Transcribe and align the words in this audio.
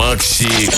Макси 0.00 0.68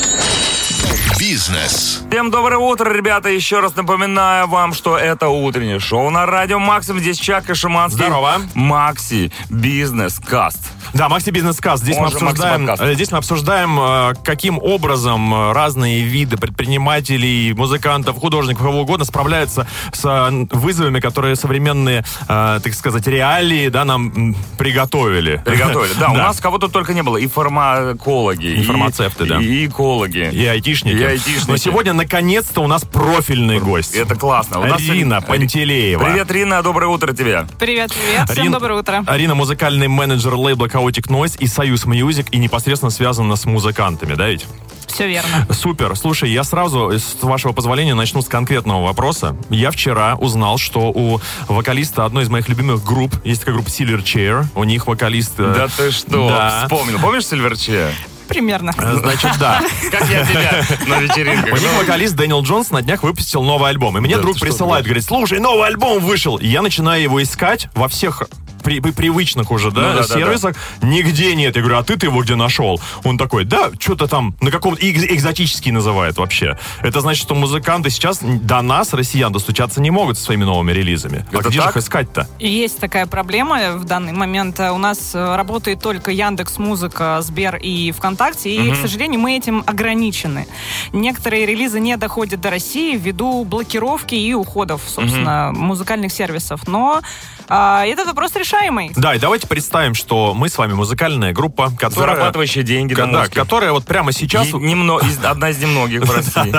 Бизнес. 1.18 2.02
Всем 2.10 2.30
доброе 2.30 2.58
утро, 2.58 2.92
ребята. 2.92 3.28
Еще 3.28 3.60
раз 3.60 3.76
напоминаю 3.76 4.48
вам, 4.48 4.74
что 4.74 4.98
это 4.98 5.28
утреннее 5.28 5.78
шоу 5.78 6.10
на 6.10 6.26
радио 6.26 6.58
Максим. 6.58 6.98
Здесь 6.98 7.18
Чак 7.18 7.48
и 7.50 7.54
Шиманский. 7.54 8.04
Здорово. 8.04 8.40
Макси 8.54 9.30
Бизнес 9.48 10.18
Каст. 10.18 10.58
Да, 10.94 11.08
Макси 11.08 11.30
Бизнес 11.30 11.58
Каст. 11.58 11.82
Здесь, 11.84 11.96
Он 11.96 12.02
мы 12.02 12.08
обсуждаем, 12.08 12.68
э, 12.68 12.94
здесь 12.94 13.12
мы 13.12 13.18
обсуждаем, 13.18 13.78
э, 13.80 14.14
каким 14.24 14.58
образом 14.58 15.32
э, 15.32 15.52
разные 15.52 16.02
виды 16.02 16.36
предпринимателей, 16.36 17.54
музыкантов, 17.54 18.18
художников, 18.18 18.62
кого 18.62 18.80
угодно 18.80 19.04
справляются 19.04 19.66
с 19.92 20.30
вызовами, 20.50 21.00
которые 21.00 21.36
современные, 21.36 22.04
так 22.26 22.74
сказать, 22.74 23.06
реалии 23.06 23.68
да, 23.68 23.84
нам 23.84 24.34
приготовили. 24.58 25.40
Приготовили. 25.44 25.92
Да, 25.98 26.10
у 26.10 26.14
нас 26.16 26.40
кого-то 26.40 26.68
только 26.68 26.94
не 26.94 27.02
было. 27.02 27.16
И 27.16 27.26
фармакологи. 27.26 28.46
и- 28.46 28.58
Информацевты, 28.60 29.24
да. 29.24 29.40
И 29.40 29.66
экологи. 29.66 30.30
И 30.32 30.44
айтишники. 30.72 30.96
И 30.96 31.04
айтишники. 31.04 31.50
Но 31.50 31.56
сегодня, 31.56 31.92
наконец-то, 31.92 32.60
у 32.62 32.66
нас 32.66 32.82
профильный 32.84 33.58
гость. 33.60 33.94
Это 33.94 34.14
классно. 34.16 34.60
У 34.60 34.64
нас 34.64 34.80
Рина 34.80 34.94
сегодня- 34.94 35.20
Пантелеева. 35.20 36.04
Привет, 36.04 36.30
Рина. 36.30 36.62
Доброе 36.62 36.86
утро 36.88 37.12
тебе. 37.12 37.46
Привет, 37.58 37.92
привет. 37.92 38.30
Всем 38.30 38.42
Арин- 38.44 38.52
доброе 38.52 38.80
утро. 38.80 39.04
Арина 39.06 39.34
музыкальный 39.34 39.88
менеджер 39.88 40.34
лейбла 40.34 40.66
Chaotic 40.66 41.08
Noise 41.08 41.36
и 41.38 41.46
Союз 41.46 41.84
Music 41.84 42.28
и 42.30 42.38
непосредственно 42.38 42.90
связана 42.90 43.36
с 43.36 43.44
музыкантами, 43.44 44.14
да 44.14 44.28
ведь? 44.28 44.46
Все 44.86 45.08
верно. 45.08 45.46
Супер. 45.50 45.96
Слушай, 45.96 46.30
я 46.32 46.44
сразу, 46.44 46.90
с 46.92 47.16
вашего 47.22 47.52
позволения, 47.52 47.94
начну 47.94 48.20
с 48.20 48.28
конкретного 48.28 48.84
вопроса. 48.84 49.34
Я 49.48 49.70
вчера 49.70 50.16
узнал, 50.16 50.58
что 50.58 50.90
у 50.90 51.18
вокалиста 51.48 52.04
одной 52.04 52.24
из 52.24 52.28
моих 52.28 52.48
любимых 52.50 52.84
групп, 52.84 53.14
есть 53.24 53.40
такая 53.40 53.54
группа 53.54 53.68
Silver 53.70 54.02
Chair, 54.02 54.44
у 54.54 54.64
них 54.64 54.86
вокалист... 54.86 55.32
э, 55.38 55.54
Да 55.56 55.68
ты 55.68 55.90
что? 55.92 56.28
Да. 56.28 56.62
Вспомнил. 56.64 56.98
Помнишь 56.98 57.26
Сильверче? 57.26 57.88
Примерно. 58.32 58.72
Э, 58.78 58.96
Значит, 58.98 59.30
да. 59.38 59.62
Как 59.90 60.08
я 60.08 60.24
тебя 60.24 60.64
на 60.86 61.00
вечеринках. 61.00 61.52
У 61.52 61.56
них 61.56 61.72
вокалист 61.78 62.14
Дэниел 62.14 62.42
Джонс 62.42 62.70
на 62.70 62.82
днях 62.82 63.02
выпустил 63.02 63.42
новый 63.42 63.70
альбом. 63.70 63.96
И 63.98 64.00
мне 64.00 64.16
друг 64.18 64.38
присылает, 64.40 64.84
говорит, 64.84 65.04
слушай, 65.04 65.38
новый 65.38 65.66
альбом 65.68 66.00
вышел. 66.00 66.36
И 66.36 66.46
я 66.46 66.62
начинаю 66.62 67.02
его 67.02 67.22
искать 67.22 67.68
во 67.74 67.88
всех 67.88 68.22
при- 68.62 68.80
при- 68.80 68.92
привычных 68.92 69.50
уже, 69.50 69.70
да, 69.70 69.80
Ну 69.80 69.88
да, 69.88 69.96
да, 69.96 70.14
сервисах. 70.14 70.56
Нигде 70.82 71.34
нет. 71.34 71.56
Я 71.56 71.62
говорю, 71.62 71.78
а 71.78 71.82
ты-то 71.82 72.06
его 72.06 72.22
где 72.22 72.34
нашел? 72.36 72.80
Он 73.04 73.18
такой, 73.18 73.44
да, 73.44 73.70
что-то 73.78 74.06
там, 74.08 74.34
на 74.40 74.50
каком-то, 74.50 74.80
экз- 74.80 75.06
экзотический 75.08 75.70
называет 75.72 76.16
вообще. 76.18 76.56
Это 76.82 77.00
значит, 77.00 77.22
что 77.22 77.34
музыканты 77.34 77.90
сейчас 77.90 78.20
до 78.22 78.62
нас, 78.62 78.92
россиян, 78.94 79.32
достучаться 79.32 79.80
не 79.80 79.90
могут 79.90 80.18
со 80.18 80.24
своими 80.24 80.44
новыми 80.44 80.72
релизами. 80.72 81.26
А 81.32 81.38
Это 81.38 81.48
где 81.48 81.58
же 81.58 81.64
так? 81.66 81.76
их 81.76 81.82
искать-то? 81.82 82.28
Есть 82.38 82.78
такая 82.78 83.06
проблема 83.06 83.72
в 83.76 83.84
данный 83.84 84.12
момент. 84.12 84.58
У 84.60 84.78
нас 84.78 85.14
э, 85.14 85.36
работает 85.36 85.80
только 85.80 86.10
Яндекс 86.10 86.58
Музыка, 86.58 87.18
Сбер 87.22 87.56
и 87.56 87.90
ВКонтакте, 87.92 88.54
и, 88.54 88.72
к 88.72 88.76
сожалению, 88.76 89.20
мы 89.20 89.36
этим 89.36 89.62
ограничены. 89.66 90.46
Некоторые 90.92 91.46
релизы 91.46 91.80
не 91.80 91.96
доходят 91.96 92.40
до 92.40 92.50
России 92.50 92.96
ввиду 92.96 93.44
блокировки 93.44 94.14
и 94.14 94.32
уходов, 94.34 94.82
собственно, 94.86 95.52
музыкальных 95.52 96.12
сервисов. 96.12 96.66
Но 96.68 97.00
а, 97.48 97.84
этот 97.86 98.06
вопрос 98.06 98.34
решаемый. 98.36 98.92
Да, 98.96 99.14
и 99.14 99.18
давайте 99.18 99.46
представим, 99.46 99.94
что 99.94 100.34
мы 100.34 100.48
с 100.48 100.58
вами 100.58 100.72
музыкальная 100.74 101.32
группа, 101.32 101.70
которая... 101.78 102.14
Зарабатывающие 102.14 102.64
деньги 102.64 102.94
на 102.94 103.06
да, 103.06 103.26
которая 103.28 103.72
вот 103.72 103.84
прямо 103.84 104.12
сейчас... 104.12 104.48
И 104.48 104.52
немно- 104.52 104.98
из- 105.06 105.24
одна 105.24 105.50
из 105.50 105.58
немногих 105.58 106.02
в 106.02 106.10
России. 106.14 106.52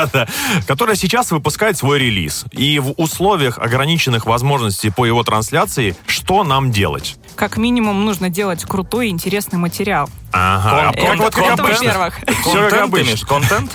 Которая 0.68 0.96
сейчас 0.96 1.32
выпускает 1.32 1.78
свой 1.78 2.00
релиз. 2.00 2.46
И 2.52 2.80
в 2.80 2.92
условиях 2.98 3.58
ограниченных 3.58 4.26
возможностей 4.26 4.90
по 4.90 5.06
его 5.06 5.24
трансляции, 5.24 5.96
что 6.08 6.44
нам 6.44 6.72
делать? 6.72 7.18
Как 7.36 7.58
минимум 7.58 8.06
нужно 8.06 8.30
делать 8.30 8.64
крутой 8.64 9.08
и 9.08 9.10
интересный 9.10 9.58
материал. 9.58 10.10
Ага. 10.32 10.92
Кон- 10.94 11.06
А 11.06 11.12
как- 11.12 11.20
вот 11.20 11.36
как 11.36 11.44
это 11.46 11.54
обычно. 11.64 11.86
во-первых. 11.86 12.20
Контент, 12.44 12.70
ты 12.70 12.76
обычно. 12.78 13.06
имеешь? 13.06 13.22
Контент? 13.22 13.72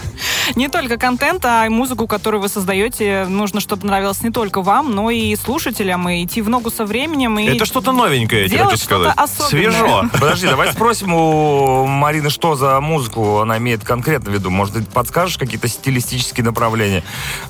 Не 0.54 0.68
только 0.68 0.96
контент, 0.96 1.44
а 1.44 1.66
и 1.66 1.68
музыку, 1.68 2.06
которую 2.06 2.40
вы 2.40 2.48
создаете, 2.48 3.26
нужно, 3.28 3.60
чтобы 3.60 3.86
нравилось 3.86 4.22
не 4.22 4.30
только 4.30 4.62
вам, 4.62 4.94
но 4.94 5.10
и 5.10 5.34
слушателям, 5.36 6.08
и 6.08 6.24
идти 6.24 6.42
в 6.42 6.48
ногу 6.48 6.70
со 6.70 6.84
временем. 6.84 7.38
И 7.38 7.44
Это 7.44 7.66
что-то 7.66 7.92
новенькое, 7.92 8.42
я 8.42 8.48
тебе 8.48 8.64
хочу 8.64 8.84
сказать. 8.84 9.14
Свежо. 9.48 10.04
Подожди, 10.12 10.46
давай 10.46 10.72
спросим 10.72 11.14
у 11.14 11.86
Марины, 11.86 12.30
что 12.30 12.54
за 12.54 12.80
музыку 12.80 13.38
она 13.38 13.58
имеет 13.58 13.84
конкретно 13.84 14.30
в 14.30 14.34
виду. 14.34 14.50
Может, 14.50 14.74
ты 14.74 14.82
подскажешь 14.82 15.38
какие-то 15.38 15.68
стилистические 15.68 16.44
направления? 16.44 17.02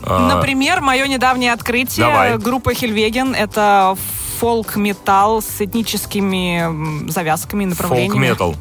А, 0.02 0.34
Например, 0.34 0.80
мое 0.80 1.06
недавнее 1.06 1.52
открытие 1.52 2.06
Давай. 2.06 2.38
группа 2.38 2.74
Хельвеген. 2.74 3.34
Это 3.34 3.96
фолк-металл 4.38 5.42
с 5.42 5.60
этническими 5.60 7.10
завязками, 7.10 7.64
направлениями. 7.64 8.12
Фолк-метал. 8.12 8.54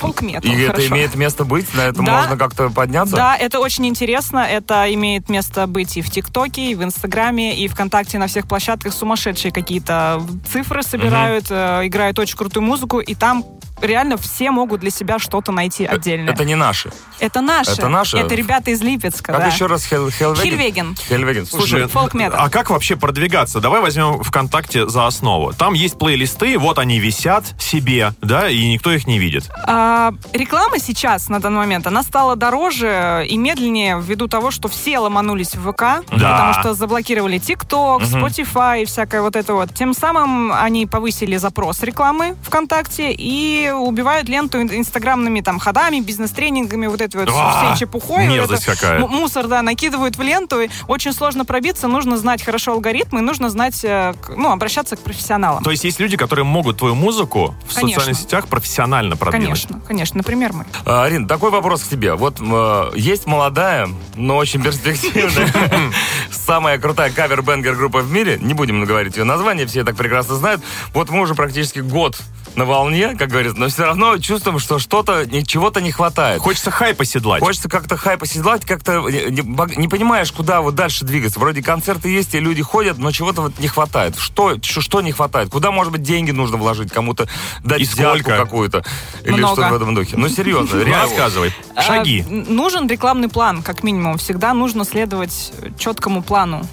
Фолк-метал, 0.00 0.50
И 0.50 0.60
это 0.62 0.72
хорошо. 0.72 0.94
имеет 0.94 1.14
место 1.14 1.44
быть? 1.44 1.72
На 1.74 1.82
это 1.82 2.02
Да. 2.02 2.20
можно 2.22 2.36
как-то 2.36 2.70
подняться? 2.70 3.14
Да, 3.16 3.36
это 3.36 3.58
очень 3.60 3.86
интересно. 3.86 4.38
Это 4.38 4.92
имеет 4.94 5.28
место 5.28 5.66
быть 5.66 5.96
и 5.96 6.02
в 6.02 6.10
ТикТоке, 6.10 6.70
и 6.70 6.74
в 6.74 6.82
Инстаграме, 6.82 7.56
и 7.56 7.68
ВКонтакте 7.68 8.18
на 8.18 8.26
всех 8.26 8.48
площадках 8.48 8.92
сумасшедшие 8.94 9.52
какие-то 9.52 10.22
цифры 10.52 10.82
собирают, 10.82 11.46
э, 11.50 11.82
играют 11.86 12.18
очень 12.18 12.36
крутую 12.36 12.64
музыку, 12.64 12.98
и 13.00 13.14
там 13.14 13.44
реально 13.80 14.16
все 14.16 14.50
могут 14.50 14.80
для 14.80 14.90
себя 14.90 15.18
что-то 15.18 15.52
найти 15.52 15.84
отдельное. 15.84 16.32
Это 16.32 16.44
не 16.44 16.54
наши. 16.54 16.90
Это 17.18 17.40
наши. 17.40 17.72
это 17.72 17.88
наши? 17.88 18.16
Это 18.16 18.34
ребята 18.34 18.70
из 18.70 18.80
Липецка, 18.80 19.32
Как 19.32 19.42
да. 19.42 19.46
еще 19.48 19.66
раз? 19.66 19.84
Хел- 19.84 20.10
Хелвеген? 20.10 20.42
Хельвеген. 20.50 20.96
Хельвеген. 20.96 21.46
Слушай, 21.46 21.86
Фолк-метал. 21.86 22.38
а 22.40 22.48
как 22.50 22.70
вообще 22.70 22.96
продвигаться? 22.96 23.60
Давай 23.60 23.80
возьмем 23.80 24.22
ВКонтакте 24.22 24.88
за 24.88 25.06
основу. 25.06 25.52
Там 25.52 25.74
есть 25.74 25.98
плейлисты, 25.98 26.58
вот 26.58 26.78
они 26.78 26.98
висят 27.00 27.44
себе, 27.58 28.14
да, 28.22 28.48
и 28.48 28.72
никто 28.72 28.90
их 28.92 29.06
не 29.06 29.18
видит. 29.18 29.50
А, 29.66 30.12
реклама 30.32 30.78
сейчас, 30.78 31.28
на 31.28 31.40
данный 31.40 31.58
момент, 31.58 31.86
она 31.86 32.02
стала 32.02 32.36
дороже 32.36 33.26
и 33.28 33.36
медленнее 33.36 34.00
ввиду 34.00 34.28
того, 34.28 34.50
что 34.50 34.68
все 34.68 34.98
ломанулись 34.98 35.54
в 35.54 35.70
ВК, 35.72 36.04
потому 36.10 36.54
что 36.54 36.74
заблокировали 36.74 37.38
ТикТок, 37.38 38.02
Spotify 38.02 38.82
и 38.82 38.84
всякое 38.86 39.22
вот 39.22 39.36
это 39.36 39.54
вот. 39.54 39.74
Тем 39.74 39.94
самым 39.94 40.52
они 40.52 40.86
повысили 40.86 41.36
запрос 41.36 41.82
рекламы 41.82 42.36
ВКонтакте 42.42 43.12
и 43.12 43.69
убивают 43.74 44.28
ленту 44.28 44.60
ин- 44.60 44.70
инстаграмными 44.72 45.40
там 45.40 45.58
ходами, 45.58 46.00
бизнес-тренингами, 46.00 46.86
вот 46.86 47.00
этой 47.00 47.20
вот 47.24 47.30
А, 47.34 47.74
всей 47.74 47.80
чепухой. 47.86 48.28
вот 48.40 48.50
это 48.50 48.64
какая. 48.64 49.00
Мусор, 49.06 49.46
да, 49.48 49.62
накидывают 49.62 50.16
в 50.16 50.22
ленту. 50.22 50.60
и 50.60 50.68
Очень 50.88 51.12
сложно 51.12 51.44
пробиться, 51.44 51.88
нужно 51.88 52.16
знать 52.16 52.42
хорошо 52.42 52.72
алгоритмы, 52.72 53.20
нужно 53.20 53.50
знать, 53.50 53.84
э, 53.84 54.14
ну, 54.36 54.50
обращаться 54.50 54.96
к 54.96 55.00
профессионалам. 55.00 55.62
То 55.64 55.70
есть 55.70 55.84
есть 55.84 56.00
люди, 56.00 56.16
которые 56.16 56.44
могут 56.44 56.78
твою 56.78 56.94
музыку 56.94 57.54
в 57.68 57.74
Конечно. 57.74 58.00
социальных 58.00 58.22
сетях 58.22 58.46
профессионально 58.48 59.16
продвинуть. 59.16 59.46
Конечно, 59.66 59.80
конечно. 59.86 60.16
Например, 60.18 60.52
мы. 60.52 60.66
А, 60.84 61.04
Арин, 61.04 61.26
такой 61.26 61.50
вопрос 61.50 61.82
к 61.82 61.88
тебе. 61.88 62.14
Вот 62.14 62.38
э, 62.40 62.90
есть 62.96 63.26
молодая, 63.26 63.88
но 64.16 64.36
очень 64.36 64.62
перспективная, 64.62 65.48
самая 66.30 66.78
крутая 66.78 67.10
кавер-бенгер 67.10 67.74
группа 67.74 68.00
в 68.00 68.10
мире. 68.10 68.38
Не 68.40 68.54
будем 68.54 68.84
говорить 68.84 69.16
ее 69.16 69.24
название, 69.24 69.66
все 69.66 69.84
так 69.84 69.96
прекрасно 69.96 70.34
знают. 70.36 70.62
Вот 70.94 71.10
мы 71.10 71.20
уже 71.20 71.34
практически 71.34 71.80
год 71.80 72.18
на 72.56 72.64
волне, 72.64 73.14
как 73.16 73.28
говорится, 73.28 73.59
но 73.60 73.68
все 73.68 73.84
равно 73.84 74.16
чувствуем, 74.18 74.58
что 74.58 74.78
что-то, 74.78 75.26
чего-то 75.44 75.80
не 75.80 75.92
хватает. 75.92 76.40
Хочется 76.40 76.70
хайп 76.70 77.00
оседлать. 77.02 77.42
Хочется 77.42 77.68
как-то 77.68 77.96
хайп 77.96 78.22
оседлать, 78.22 78.64
как-то 78.64 79.00
не, 79.08 79.42
не 79.42 79.76
не 79.80 79.88
понимаешь, 79.88 80.32
куда 80.32 80.62
вот 80.62 80.74
дальше 80.74 81.04
двигаться. 81.04 81.38
Вроде 81.38 81.62
концерты 81.62 82.08
есть, 82.08 82.34
и 82.34 82.40
люди 82.40 82.62
ходят, 82.62 82.96
но 82.98 83.12
чего-то 83.12 83.42
вот 83.42 83.58
не 83.58 83.68
хватает. 83.68 84.16
Что, 84.18 84.56
что, 84.62 84.80
что 84.80 85.00
не 85.02 85.12
хватает? 85.12 85.50
Куда, 85.50 85.70
может 85.70 85.92
быть, 85.92 86.02
деньги 86.02 86.30
нужно 86.30 86.56
вложить? 86.56 86.90
Кому-то 86.90 87.28
дать 87.62 87.80
И 87.82 87.84
взятку 87.84 88.20
сколько? 88.20 88.36
какую-то? 88.36 88.84
Или 89.24 89.38
что-то 89.42 89.68
в 89.68 89.74
этом 89.74 89.94
духе? 89.94 90.16
Ну, 90.16 90.28
серьезно, 90.28 90.78
Ну, 90.78 90.84
реально. 90.84 91.02
Рассказывай. 91.04 91.54
А, 91.76 91.82
Шаги. 91.82 92.22
нужен 92.22 92.88
рекламный 92.88 93.28
план, 93.28 93.62
как 93.62 93.82
минимум. 93.82 94.16
Всегда 94.18 94.54
нужно 94.54 94.84
следовать 94.84 95.52
четкому 95.78 96.22
плану. 96.22 96.66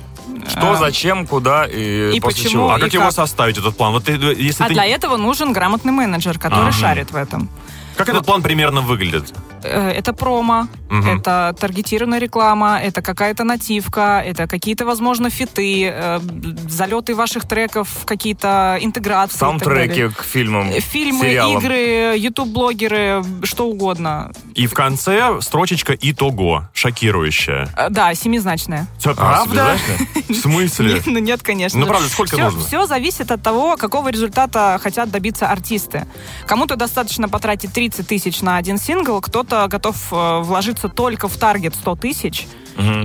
Что, 0.47 0.71
А, 0.71 0.75
зачем, 0.75 1.25
куда 1.27 1.65
и, 1.65 2.11
И 2.15 2.19
после 2.19 2.43
почему, 2.43 2.51
чего? 2.63 2.73
А 2.73 2.77
и 2.77 2.81
как 2.81 2.93
его 2.93 3.03
как? 3.05 3.13
составить, 3.13 3.57
этот 3.57 3.75
план? 3.77 3.93
Вот 3.93 4.03
ты, 4.05 4.11
если 4.13 4.63
А 4.63 4.67
ты... 4.67 4.73
для 4.73 4.85
этого 4.85 5.17
нужен 5.17 5.53
грамотный 5.53 5.91
менеджер, 5.93 6.37
который 6.39 6.69
Ага. 6.69 6.71
шарит 6.71 7.11
в 7.11 7.15
этом. 7.15 7.49
Как 7.95 8.09
этот 8.09 8.25
план 8.27 8.43
примерно 8.43 8.81
выглядит? 8.81 9.33
Э, 9.63 9.89
Это 9.89 10.13
промо, 10.13 10.67
Мгм. 10.87 11.17
это 11.17 11.55
таргетированная 11.59 12.19
реклама, 12.19 12.79
это 12.79 13.01
какая-то 13.01 13.43
нативка, 13.43 14.21
это 14.23 14.45
какие-то, 14.47 14.85
возможно, 14.85 15.31
фиты, 15.31 15.89
э, 15.91 16.19
залеты 16.69 17.15
ваших 17.15 17.47
треков, 17.47 17.87
какие-то 18.05 18.77
интеграции. 18.79 19.37
Саундтреки 19.39 20.09
к 20.09 20.23
фильмам, 20.23 20.69
Э, 20.69 20.79
Фильмы, 20.79 21.21
сериалам. 21.25 21.57
игры, 21.57 22.15
ютуб-блогеры, 22.17 23.23
что 23.43 23.67
угодно. 23.67 24.31
И 24.53 24.67
в 24.67 24.73
конце 24.75 25.41
строчечка 25.41 25.93
«Итого», 25.99 26.69
шокирующая. 26.73 27.67
Э, 27.75 27.89
Да, 27.89 28.13
семизначная. 28.13 28.85
Всё, 28.99 29.11
А, 29.11 29.15
правда? 29.15 29.75
В 30.27 30.35
смысле? 30.35 31.01
Ну 31.05 31.19
нет, 31.19 31.41
конечно. 31.41 31.79
Ну, 31.79 31.85
правда, 31.87 32.07
сколько 32.09 32.35
все, 32.35 32.43
нужно? 32.45 32.61
Все 32.61 32.85
зависит 32.85 33.31
от 33.31 33.41
того, 33.41 33.77
какого 33.77 34.09
результата 34.09 34.79
хотят 34.81 35.09
добиться 35.09 35.47
артисты. 35.49 36.05
Кому-то 36.45 36.75
достаточно 36.75 37.29
потратить 37.29 37.73
30 37.73 38.07
тысяч 38.07 38.41
на 38.41 38.57
один 38.57 38.77
сингл, 38.77 39.21
кто-то 39.21 39.67
готов 39.67 39.95
э, 40.11 40.39
вложиться 40.41 40.89
только 40.89 41.27
в 41.27 41.37
таргет 41.37 41.75
100 41.75 41.95
тысяч, 41.95 42.47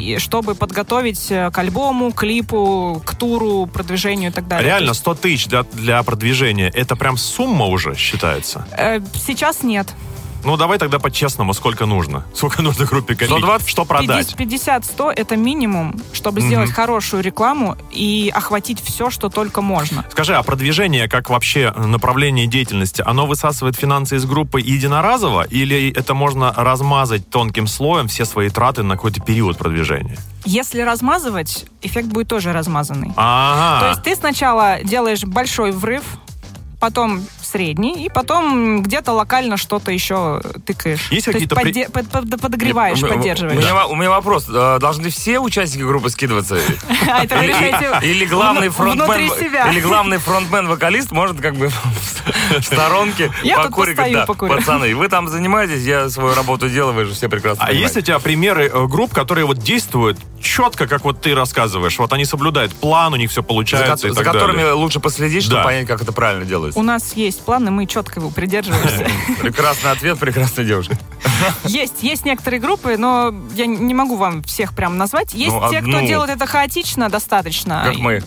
и 0.00 0.18
чтобы 0.18 0.54
подготовить 0.54 1.30
э, 1.30 1.50
к 1.50 1.58
альбому, 1.58 2.12
клипу, 2.12 3.00
к 3.06 3.14
туру, 3.14 3.66
продвижению 3.66 4.30
и 4.30 4.32
так 4.32 4.46
далее. 4.46 4.66
Реально, 4.66 4.88
То 4.88 4.94
100 4.94 5.14
тысяч 5.14 5.46
для, 5.46 5.62
для 5.62 6.02
продвижения, 6.02 6.68
это 6.68 6.94
прям 6.94 7.16
сумма 7.16 7.64
уже 7.66 7.94
считается? 7.96 8.66
э, 8.76 9.00
сейчас 9.14 9.62
нет. 9.62 9.88
Ну, 10.44 10.56
давай 10.56 10.78
тогда 10.78 10.98
по-честному, 10.98 11.54
сколько 11.54 11.86
нужно? 11.86 12.24
Сколько 12.34 12.62
нужно 12.62 12.84
группе 12.84 13.14
копить? 13.14 13.28
120? 13.28 13.68
Что 13.68 13.84
продать? 13.84 14.34
50-100 14.34 15.12
это 15.14 15.36
минимум, 15.36 16.00
чтобы 16.12 16.40
сделать 16.40 16.70
хорошую 16.70 17.22
рекламу 17.22 17.76
и 17.90 18.32
охватить 18.34 18.82
все, 18.82 19.10
что 19.10 19.28
только 19.28 19.62
можно. 19.62 20.04
Скажи, 20.10 20.34
а 20.34 20.42
продвижение, 20.42 21.08
как 21.08 21.30
вообще 21.30 21.72
направление 21.76 22.46
деятельности, 22.46 23.02
оно 23.04 23.26
высасывает 23.26 23.76
финансы 23.76 24.16
из 24.16 24.24
группы 24.24 24.60
единоразово 24.60 25.42
или 25.44 25.92
это 25.92 26.14
можно 26.14 26.52
размазать 26.56 27.28
тонким 27.30 27.66
слоем 27.66 28.08
все 28.08 28.24
свои 28.24 28.48
траты 28.48 28.82
на 28.82 28.96
какой-то 28.96 29.20
период 29.20 29.58
продвижения? 29.58 30.18
Если 30.44 30.80
размазывать, 30.80 31.66
эффект 31.82 32.08
будет 32.08 32.28
тоже 32.28 32.52
размазанный. 32.52 33.12
Ага. 33.16 33.80
То 33.80 33.88
есть 33.90 34.02
ты 34.02 34.16
сначала 34.16 34.82
делаешь 34.82 35.24
большой 35.24 35.70
врыв, 35.70 36.02
потом 36.80 37.24
средний, 37.52 38.04
и 38.04 38.08
потом 38.08 38.82
где-то 38.82 39.12
локально 39.12 39.56
что-то 39.56 39.90
еще 39.92 40.40
тыкаешь. 40.66 41.10
Есть 41.10 41.26
То 41.26 41.32
какие-то 41.32 41.54
подде- 41.54 41.90
под- 41.90 42.08
под- 42.08 42.40
подогреваешь, 42.40 43.02
У 43.02 43.06
меня- 43.06 43.14
поддерживаешь. 43.16 43.58
У 43.58 43.60
меня, 43.60 43.86
у 43.86 43.94
меня 43.96 44.10
вопрос. 44.10 44.46
Э, 44.48 44.78
Должны 44.80 45.10
все 45.10 45.38
участники 45.38 45.82
группы 45.82 46.08
скидываться? 46.10 46.58
А 47.08 47.24
Или 48.04 48.24
главный 48.24 48.68
фронтмен, 48.70 49.10
или 49.70 49.80
главный 49.80 50.18
фронтмен-вокалист 50.18 51.10
может 51.12 51.40
как 51.40 51.54
бы 51.56 51.68
в 52.58 52.62
сторонке 52.62 53.30
Я 53.42 53.56
тут 53.56 53.66
покурить, 53.66 53.96
да, 53.96 54.26
пацаны, 54.26 54.94
вы 54.94 55.08
там 55.08 55.28
занимаетесь, 55.28 55.82
я 55.82 56.08
свою 56.08 56.34
работу 56.34 56.68
делаю, 56.68 56.94
вы 56.94 57.04
же 57.04 57.12
все 57.14 57.28
прекрасно 57.28 57.64
А 57.64 57.72
есть 57.72 57.96
у 57.96 58.00
понимаете. 58.00 58.02
тебя 58.06 58.18
примеры 58.18 58.70
э, 58.72 58.86
групп, 58.86 59.12
которые 59.12 59.44
вот 59.46 59.58
действуют 59.58 60.18
четко, 60.40 60.86
как 60.88 61.04
вот 61.04 61.20
ты 61.20 61.34
рассказываешь? 61.34 61.98
Вот 61.98 62.12
они 62.12 62.24
соблюдают 62.24 62.74
план, 62.74 63.12
у 63.12 63.16
них 63.16 63.30
все 63.30 63.42
За, 63.42 63.46
получается 63.46 64.08
за 64.08 64.14
так 64.14 64.24
которыми 64.24 64.56
далее. 64.58 64.72
лучше 64.72 64.98
последить, 65.00 65.42
чтобы 65.44 65.58
Да. 65.58 65.64
понять, 65.64 65.86
как 65.86 66.02
это 66.02 66.12
правильно 66.12 66.44
делается. 66.44 66.78
У 66.78 66.82
нас 66.82 67.12
есть 67.14 67.41
план, 67.42 67.66
и 67.68 67.70
мы 67.70 67.86
четко 67.86 68.20
его 68.20 68.30
придерживаемся. 68.30 69.06
Прекрасный 69.40 69.90
ответ, 69.90 70.18
прекрасная 70.18 70.64
девушка. 70.64 70.96
Есть, 71.64 72.02
есть 72.02 72.24
некоторые 72.24 72.60
группы, 72.60 72.96
но 72.96 73.34
я 73.54 73.66
не 73.66 73.94
могу 73.94 74.16
вам 74.16 74.42
всех 74.44 74.74
прям 74.74 74.96
назвать. 74.96 75.34
Есть 75.34 75.54
Ну, 75.54 75.70
те, 75.70 75.78
одну. 75.78 75.98
кто 75.98 76.06
делает 76.06 76.30
это 76.30 76.46
хаотично 76.46 77.08
достаточно. 77.08 77.82
Как 77.86 77.96
мы. 77.98 78.22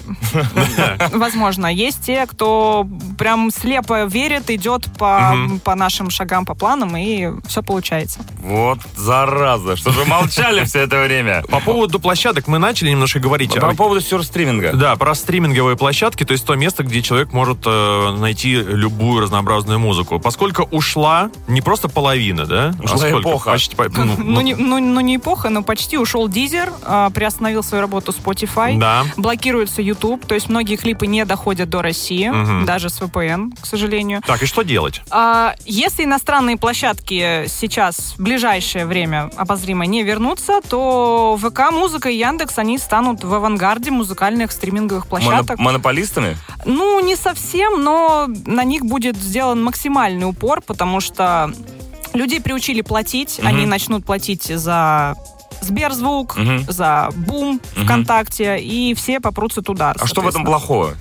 Возможно. 1.12 1.68
Есть 1.68 2.04
те, 2.06 2.26
кто 2.26 2.88
прям 3.18 3.52
слепо 3.52 4.06
верит, 4.06 4.50
идет 4.50 4.86
по, 4.98 5.36
по 5.64 5.76
нашим 5.76 6.10
шагам, 6.10 6.46
по 6.46 6.56
планам, 6.56 6.96
и 6.98 7.30
все 7.48 7.62
получается. 7.64 8.20
Вот 8.42 8.80
зараза, 8.96 9.76
что 9.76 9.92
же 9.92 10.00
вы 10.00 10.06
молчали 10.06 10.66
все 10.66 10.80
это 10.82 11.02
время. 11.02 11.44
По 11.50 11.60
поводу 11.60 12.00
площадок 12.00 12.48
мы 12.48 12.58
начали 12.60 12.90
немножко 12.90 13.20
говорить. 13.20 13.54
По 13.54 13.70
А, 13.70 13.76
поводу 13.76 14.02
стриминга. 14.02 14.74
Да, 14.74 14.96
про 14.96 15.16
стриминговые 15.16 15.78
площадки, 15.78 16.24
то 16.26 16.34
есть 16.34 16.46
то 16.46 16.56
место, 16.56 16.84
где 16.84 17.02
человек 17.02 17.34
может 17.34 17.60
э, 17.66 18.16
найти 18.18 18.56
любую 18.56 19.05
разнообразную 19.20 19.80
музыку. 19.80 20.20
Поскольку 20.20 20.64
ушла 20.72 21.30
не 21.48 21.62
просто 21.62 21.90
половина, 21.90 22.46
да? 22.46 22.74
Ушла 22.84 22.98
сколько? 22.98 23.20
эпоха. 23.20 23.52
Почти, 23.52 23.76
по- 23.76 23.90
ну, 23.90 24.06
Ну, 24.06 24.16
ну, 24.18 24.42
не, 24.42 24.56
ну, 24.56 24.80
ну, 24.80 25.00
не 25.02 25.18
эпоха, 25.18 25.50
но 25.50 25.64
почти 25.64 25.98
ушел 25.98 26.28
Дизер, 26.28 26.72
а, 26.84 27.10
приостановил 27.10 27.64
свою 27.64 27.82
работу 27.82 28.12
Spotify. 28.12 28.78
Да. 28.78 29.04
Блокируется 29.18 29.82
YouTube, 29.82 30.26
то 30.26 30.36
есть 30.36 30.50
многие 30.50 30.76
клипы 30.76 31.08
не 31.08 31.26
доходят 31.26 31.70
до 31.70 31.82
России, 31.82 32.30
Мгм. 32.30 32.66
даже 32.66 32.90
с 32.90 33.00
VPN, 33.02 33.52
к 33.62 33.66
сожалению. 33.66 34.22
Так, 34.26 34.42
и 34.44 34.46
что 34.46 34.62
делать? 34.64 35.02
А, 35.10 35.56
если 35.66 36.04
иностранные 36.04 36.58
площадки 36.58 37.46
сейчас 37.48 38.16
в 38.18 38.22
ближайшее 38.24 38.86
время 38.86 39.30
обозримо 39.38 39.86
не 39.86 40.04
вернутся, 40.04 40.60
то 40.68 41.38
ВК, 41.42 41.72
Музыка 41.72 42.10
и 42.10 42.18
Яндекс, 42.18 42.58
они 42.58 42.78
станут 42.78 43.24
в 43.24 43.34
авангарде 43.34 43.92
музыкальных 43.92 44.52
стриминговых 44.52 45.06
Моно- 45.12 45.26
площадок. 45.26 45.60
монополистами? 45.60 46.38
Ну, 46.66 47.00
не 47.00 47.16
совсем, 47.16 47.84
но 47.84 48.28
на 48.46 48.64
них 48.64 48.84
будет 48.86 48.95
сделан 49.04 49.64
максимальный 49.64 50.26
упор, 50.28 50.62
потому 50.62 51.00
что 51.02 51.52
людей 52.14 52.40
приучили 52.42 52.82
платить, 52.82 53.38
Мгм. 53.40 53.48
они 53.48 53.66
начнут 53.66 54.06
платить 54.06 54.44
за 54.44 55.16
Сберзвук, 55.62 56.38
Мгм. 56.38 56.66
за 56.70 57.10
Бум 57.16 57.60
Мгм. 57.76 57.86
ВКонтакте, 57.86 58.58
и 58.60 58.94
все 58.94 59.20
попрутся 59.20 59.62
туда. 59.62 59.94
А 60.00 60.06
что 60.08 60.22
в 60.22 60.28
этом 60.28 60.44
плохого? 60.46 60.94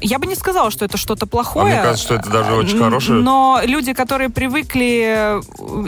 Я 0.00 0.18
бы 0.18 0.26
не 0.26 0.34
сказала, 0.34 0.70
что 0.70 0.84
это 0.84 0.96
что-то 0.96 1.24
А 1.26 1.28
плохое. 1.28 1.74
мне 1.74 1.82
кажется, 1.82 2.04
что 2.04 2.14
это 2.14 2.30
даже 2.30 2.52
очень 2.54 2.78
хорошее. 2.78 3.20
Но 3.20 3.60
люди, 3.64 3.92
которые 3.92 4.30
привыкли... 4.30 5.04
э, 5.06 5.40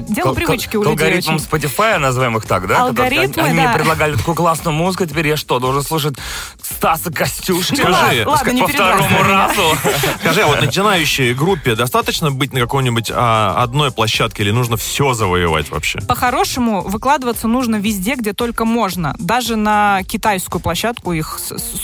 Дело 0.08 0.32
К- 0.32 0.36
привычки 0.36 0.70
к- 0.72 0.74
у 0.80 0.82
людей 0.82 0.90
алгоритмам 0.92 1.36
очень. 1.36 1.46
Spotify, 1.46 1.98
назовем 1.98 2.36
их 2.36 2.46
так, 2.46 2.66
да? 2.66 2.82
Алгоритмы, 2.82 3.28
Которые- 3.28 3.50
Они 3.50 3.56
да. 3.60 3.68
мне 3.68 3.74
предлагали 3.74 4.16
такую 4.16 4.34
классную 4.34 4.74
музыку, 4.74 5.04
а 5.04 5.06
теперь 5.06 5.28
я 5.28 5.36
что, 5.36 5.58
должен 5.58 5.82
слушать 5.82 6.14
Стаса 6.62 7.12
Костюшки? 7.12 7.80
Ну, 7.80 7.92
Скажи, 7.92 8.24
ладно, 8.26 8.50
не 8.50 8.62
по 8.62 8.68
передавай 8.68 9.02
второму 9.02 9.22
разу. 9.28 9.62
Скажи, 10.20 10.42
а 10.42 10.46
вот 10.46 10.60
начинающей 10.60 11.34
группе 11.34 11.74
достаточно 11.74 12.30
быть 12.30 12.52
на 12.52 12.60
какой-нибудь 12.60 13.10
а, 13.14 13.62
одной 13.62 13.90
площадке 13.92 14.42
или 14.42 14.50
нужно 14.50 14.76
все 14.76 15.14
завоевать 15.14 15.70
вообще? 15.70 16.00
По-хорошему, 16.00 16.82
выкладываться 16.82 17.48
нужно 17.48 17.76
везде, 17.76 18.14
где 18.14 18.32
только 18.32 18.64
можно. 18.64 19.14
Даже 19.18 19.56
на 19.56 20.02
китайскую 20.04 20.60
площадку 20.60 21.12
их 21.12 21.38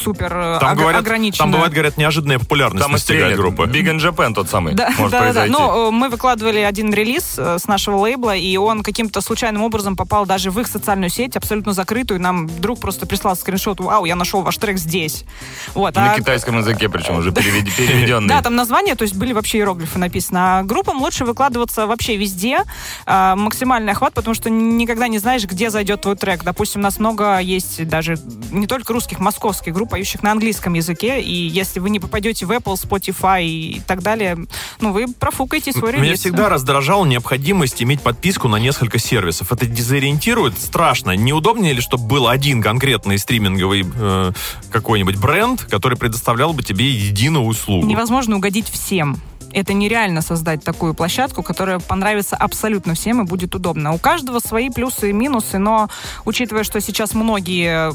супер 0.04 0.32
э, 0.36 0.58
Там, 0.60 0.72
ог- 0.72 0.78
говорят, 0.78 1.00
ограничено. 1.00 1.38
там 1.44 1.52
бывает, 1.52 1.72
говорят, 1.72 1.96
неожиданная 2.18 2.38
популярность 2.38 2.82
Там 2.82 2.92
достигает 2.92 3.36
группы. 3.36 3.64
Big 3.64 3.84
in 3.84 3.98
Japan 3.98 4.34
тот 4.34 4.48
самый. 4.48 4.74
Да, 4.74 4.90
может 4.98 5.10
да, 5.12 5.20
да, 5.20 5.26
да. 5.26 5.32
произойти. 5.32 5.52
Но 5.52 5.88
э, 5.88 5.90
мы 5.90 6.08
выкладывали 6.08 6.60
один 6.60 6.92
релиз 6.92 7.34
э, 7.38 7.58
с 7.58 7.66
нашего 7.66 7.96
лейбла, 7.96 8.34
и 8.36 8.56
он 8.56 8.82
каким-то 8.82 9.20
случайным 9.20 9.62
образом 9.62 9.96
попал 9.96 10.26
даже 10.26 10.50
в 10.50 10.58
их 10.60 10.66
социальную 10.66 11.10
сеть, 11.10 11.36
абсолютно 11.36 11.72
закрытую. 11.72 12.20
Нам 12.20 12.48
друг 12.60 12.80
просто 12.80 13.06
прислал 13.06 13.36
скриншот, 13.36 13.80
вау, 13.80 14.04
я 14.04 14.16
нашел 14.16 14.42
ваш 14.42 14.56
трек 14.56 14.78
здесь. 14.78 15.24
Вот. 15.74 15.94
На 15.94 16.12
а- 16.12 16.16
китайском 16.16 16.58
языке, 16.58 16.88
причем 16.88 17.18
уже 17.18 17.32
перевед- 17.32 17.74
переведенный. 17.74 18.28
Да, 18.28 18.42
там 18.42 18.56
название, 18.56 18.94
то 18.94 19.02
есть 19.02 19.14
были 19.14 19.32
вообще 19.32 19.58
иероглифы 19.58 19.98
написаны. 19.98 20.38
А 20.38 20.62
группам 20.62 21.00
лучше 21.00 21.24
выкладываться 21.24 21.86
вообще 21.86 22.16
везде, 22.16 22.60
а, 23.06 23.36
максимальный 23.36 23.92
охват, 23.92 24.14
потому 24.14 24.34
что 24.34 24.50
никогда 24.50 25.08
не 25.08 25.18
знаешь, 25.18 25.44
где 25.44 25.70
зайдет 25.70 26.02
твой 26.02 26.16
трек. 26.16 26.44
Допустим, 26.44 26.80
у 26.80 26.84
нас 26.84 26.98
много 26.98 27.38
есть 27.38 27.86
даже 27.88 28.16
не 28.50 28.66
только 28.66 28.92
русских, 28.92 29.20
московских 29.20 29.74
групп, 29.74 29.90
поющих 29.90 30.22
на 30.22 30.32
английском 30.32 30.74
языке, 30.74 31.20
и 31.20 31.32
если 31.32 31.80
вы 31.80 31.90
не 31.90 32.00
попадете 32.08 32.46
в 32.46 32.50
Apple, 32.50 32.74
Spotify 32.74 33.44
и 33.44 33.80
так 33.86 34.02
далее, 34.02 34.36
ну, 34.80 34.92
вы 34.92 35.06
профукаете 35.08 35.72
свой 35.72 35.92
релиз. 35.92 36.02
Меня 36.04 36.16
всегда 36.16 36.48
раздражала 36.48 37.04
необходимость 37.04 37.82
иметь 37.82 38.00
подписку 38.00 38.48
на 38.48 38.56
несколько 38.56 38.98
сервисов. 38.98 39.52
Это 39.52 39.66
дезориентирует 39.66 40.58
страшно. 40.58 41.14
Неудобнее 41.16 41.74
ли, 41.74 41.80
чтобы 41.80 42.04
был 42.04 42.28
один 42.28 42.62
конкретный 42.62 43.18
стриминговый 43.18 43.86
э, 43.94 44.32
какой-нибудь 44.70 45.16
бренд, 45.16 45.64
который 45.64 45.98
предоставлял 45.98 46.52
бы 46.52 46.62
тебе 46.62 46.88
единую 46.90 47.44
услугу? 47.44 47.86
Невозможно 47.86 48.36
угодить 48.36 48.68
всем. 48.68 49.20
Это 49.52 49.72
нереально 49.72 50.20
создать 50.20 50.62
такую 50.62 50.94
площадку, 50.94 51.42
которая 51.42 51.78
понравится 51.78 52.36
абсолютно 52.36 52.94
всем 52.94 53.22
и 53.22 53.24
будет 53.24 53.54
удобно. 53.54 53.92
У 53.92 53.98
каждого 53.98 54.40
свои 54.40 54.70
плюсы 54.70 55.10
и 55.10 55.12
минусы, 55.12 55.58
но 55.58 55.88
учитывая, 56.24 56.64
что 56.64 56.80
сейчас 56.80 57.14
многие 57.14 57.92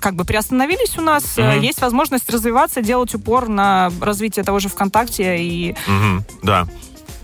как 0.00 0.14
бы 0.14 0.24
приостановились 0.24 0.96
у 0.98 1.00
нас, 1.02 1.36
Мгм. 1.36 1.60
есть 1.60 1.80
возможность 1.80 2.28
развиваться, 2.30 2.82
делать 2.82 3.14
упор 3.14 3.48
на 3.48 3.90
развитие 4.00 4.44
того 4.44 4.58
же 4.60 4.68
ВКонтакте 4.68 5.38
и 5.38 5.74
Мгм, 5.86 6.24
да. 6.42 6.66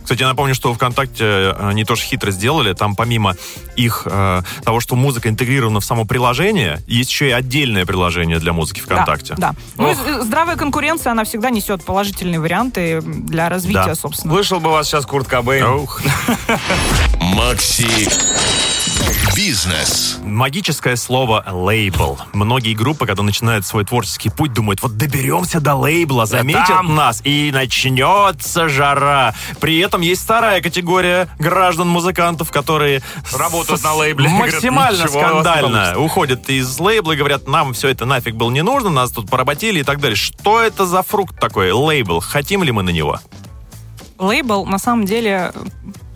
Кстати, 0.02 0.20
я 0.22 0.26
напомню, 0.28 0.52
что 0.56 0.74
ВКонтакте 0.74 1.24
э, 1.24 1.52
они 1.68 1.84
тоже 1.84 2.02
хитро 2.02 2.32
сделали. 2.32 2.72
Там 2.72 2.96
помимо 2.96 3.36
их 3.76 4.02
э, 4.04 4.42
того, 4.64 4.80
что 4.80 4.96
музыка 4.96 5.28
интегрирована 5.28 5.78
в 5.78 5.84
само 5.84 6.04
приложение, 6.04 6.80
есть 6.88 7.08
еще 7.10 7.28
и 7.28 7.30
отдельное 7.30 7.86
приложение 7.86 8.40
для 8.40 8.52
музыки 8.52 8.80
ВКонтакте. 8.80 9.34
Да, 9.38 9.50
да. 9.52 9.54
Ну, 9.76 9.88
и 9.90 9.92
Ох. 9.92 9.98
з- 10.04 10.22
здравая 10.24 10.56
конкуренция, 10.56 11.12
она 11.12 11.22
всегда 11.22 11.50
несет 11.50 11.84
положительные 11.84 12.40
варианты 12.40 13.00
для 13.00 13.48
развития, 13.48 13.84
Да. 13.86 13.94
собственно. 13.94 14.34
Слышал 14.34 14.58
бы 14.58 14.70
вас 14.72 14.88
сейчас 14.88 15.06
Курт 15.06 15.28
Кобейн. 15.28 15.64
Ух. 15.66 16.02
Макси 17.20 18.08
Бизнес. 19.34 20.18
Магическое 20.22 20.94
слово 20.96 21.42
лейбл. 21.50 22.18
Многие 22.34 22.74
группы, 22.74 23.06
когда 23.06 23.22
начинают 23.22 23.64
свой 23.64 23.84
творческий 23.84 24.28
путь, 24.28 24.52
думают, 24.52 24.82
вот 24.82 24.98
доберемся 24.98 25.58
до 25.58 25.74
лейбла, 25.74 26.26
заметят 26.26 26.66
там. 26.68 26.94
нас, 26.94 27.22
и 27.24 27.50
начнется 27.50 28.68
жара. 28.68 29.34
При 29.58 29.78
этом 29.78 30.02
есть 30.02 30.22
вторая 30.22 30.60
категория 30.60 31.28
граждан-музыкантов, 31.38 32.50
которые 32.50 33.02
Работают 33.32 33.80
с- 33.80 33.84
на 33.84 33.94
лейбле, 33.94 34.28
говорят, 34.28 34.52
максимально 34.54 35.02
«Ничего 35.04 35.18
у 35.18 35.22
вас 35.22 35.22
не 35.22 35.28
скандально 35.40 35.68
получится». 35.70 35.98
уходят 36.00 36.50
из 36.50 36.78
лейбла 36.78 37.12
и 37.12 37.16
говорят, 37.16 37.48
нам 37.48 37.72
все 37.72 37.88
это 37.88 38.04
нафиг 38.04 38.34
было 38.34 38.50
не 38.50 38.62
нужно, 38.62 38.90
нас 38.90 39.10
тут 39.12 39.30
поработили 39.30 39.80
и 39.80 39.84
так 39.84 39.98
далее. 40.00 40.16
Что 40.16 40.60
это 40.60 40.84
за 40.84 41.02
фрукт 41.02 41.40
такой, 41.40 41.70
лейбл? 41.72 42.20
Хотим 42.20 42.62
ли 42.62 42.70
мы 42.72 42.82
на 42.82 42.90
него? 42.90 43.18
лейбл 44.18 44.66
на 44.66 44.78
самом 44.78 45.04
деле 45.06 45.52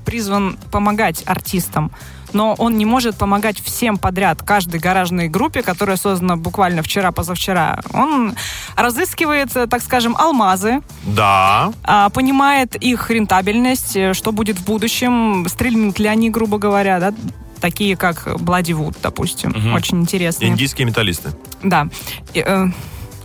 призван 0.05 0.59
помогать 0.71 1.23
артистам, 1.27 1.91
но 2.37 2.55
он 2.59 2.77
не 2.77 2.85
может 2.85 3.17
помогать 3.17 3.61
всем 3.61 3.97
подряд, 3.97 4.43
каждой 4.43 4.79
гаражной 4.79 5.29
группе, 5.29 5.63
которая 5.63 5.97
создана 5.97 6.37
буквально 6.37 6.83
вчера-позавчера. 6.83 7.81
Он 7.95 8.35
разыскивает, 8.77 9.57
э, 9.57 9.67
так 9.67 9.83
скажем, 9.83 10.15
алмазы, 10.19 10.83
Да. 11.05 11.73
а, 11.83 12.11
понимает 12.11 12.77
их 12.77 13.11
рентабельность, 13.11 13.97
э, 13.97 14.13
что 14.13 14.33
будет 14.33 14.59
в 14.59 14.65
будущем, 14.67 15.47
стрельнут 15.49 15.99
ли 15.99 16.09
они, 16.09 16.29
грубо 16.29 16.59
говоря, 16.59 17.01
да, 17.01 17.15
такие 17.61 17.97
как 17.97 18.29
Бладивуд, 18.39 18.97
допустим, 19.03 19.51
Мгм. 19.51 19.75
очень 19.75 20.01
интересные. 20.03 20.51
Индийские 20.51 20.87
металлисты. 20.87 21.31
Да. 21.63 21.89
И, 22.35 22.41
э, 22.47 22.67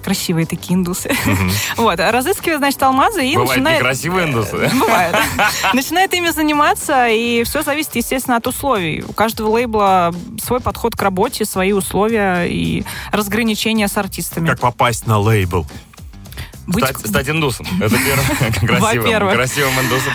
Красивые 0.03 0.45
такие 0.45 0.75
индусы. 0.75 1.11
Вот, 1.77 1.99
разыскивает, 1.99 2.59
значит, 2.59 2.81
алмазы 2.83 3.25
и 3.25 3.33
Бывают 3.33 3.49
начинает... 3.49 3.79
некрасивые 3.79 4.27
индусы. 4.27 4.69
Бывает. 4.79 5.15
Начинает 5.73 6.13
ими 6.13 6.29
заниматься, 6.29 7.07
и 7.07 7.43
все 7.43 7.63
зависит, 7.63 7.95
естественно, 7.95 8.37
от 8.37 8.47
условий. 8.47 9.03
У 9.07 9.13
каждого 9.13 9.49
лейбла 9.49 10.13
свой 10.41 10.59
подход 10.59 10.95
к 10.95 11.01
работе, 11.01 11.45
свои 11.45 11.71
условия 11.71 12.45
и 12.45 12.83
разграничения 13.11 13.87
с 13.87 13.97
артистами. 13.97 14.47
Как 14.47 14.59
попасть 14.59 15.07
на 15.07 15.17
лейбл? 15.17 15.65
Быть- 16.71 16.85
Стать, 16.85 17.07
стать 17.07 17.29
индусом. 17.29 17.65
Это 17.79 17.95
первое. 17.97 18.51
Красивым, 18.79 19.29
красивым 19.31 19.73
индусом. 19.81 20.13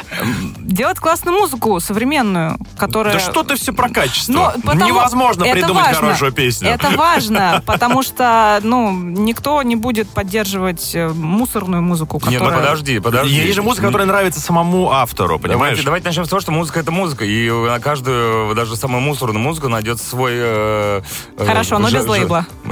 Делать 0.58 0.98
классную 0.98 1.38
музыку, 1.38 1.80
современную, 1.80 2.58
которая... 2.78 3.14
Да 3.14 3.20
что 3.20 3.42
ты 3.42 3.56
все 3.56 3.72
про 3.72 3.88
качество? 3.88 4.32
Ну, 4.32 4.62
потому- 4.62 4.86
Невозможно 4.86 5.44
это 5.44 5.52
придумать 5.54 5.86
важно. 5.86 6.00
хорошую 6.00 6.32
песню. 6.32 6.68
Это 6.68 6.90
важно, 6.96 7.62
потому 7.66 8.02
что, 8.02 8.60
ну, 8.62 8.92
никто 8.92 9.62
не 9.62 9.76
будет 9.76 10.08
поддерживать 10.08 10.94
э, 10.94 11.08
мусорную 11.08 11.82
музыку, 11.82 12.20
Нет, 12.26 12.40
ну 12.40 12.46
которая... 12.46 12.58
подожди, 12.64 12.98
подожди. 12.98 13.34
Есть 13.34 13.54
же 13.54 13.62
музыка, 13.62 13.86
которая 13.86 14.06
нравится 14.06 14.40
самому 14.40 14.90
автору, 14.92 15.38
понимаешь? 15.38 15.82
Давайте, 15.82 15.82
давайте 15.84 16.06
начнем 16.08 16.24
с 16.24 16.28
того, 16.28 16.40
что 16.40 16.52
музыка 16.52 16.80
это 16.80 16.90
музыка, 16.90 17.24
и 17.24 17.50
на 17.50 17.78
каждую, 17.80 18.54
даже 18.54 18.76
самую 18.76 19.00
мусорную 19.02 19.42
музыку 19.42 19.68
найдется 19.68 20.06
свой... 20.08 20.32
э, 20.34 21.02
э, 21.38 21.46
Хорошо, 21.46 21.78
но 21.78 21.90
без 21.90 22.06
лейбла. 22.06 22.46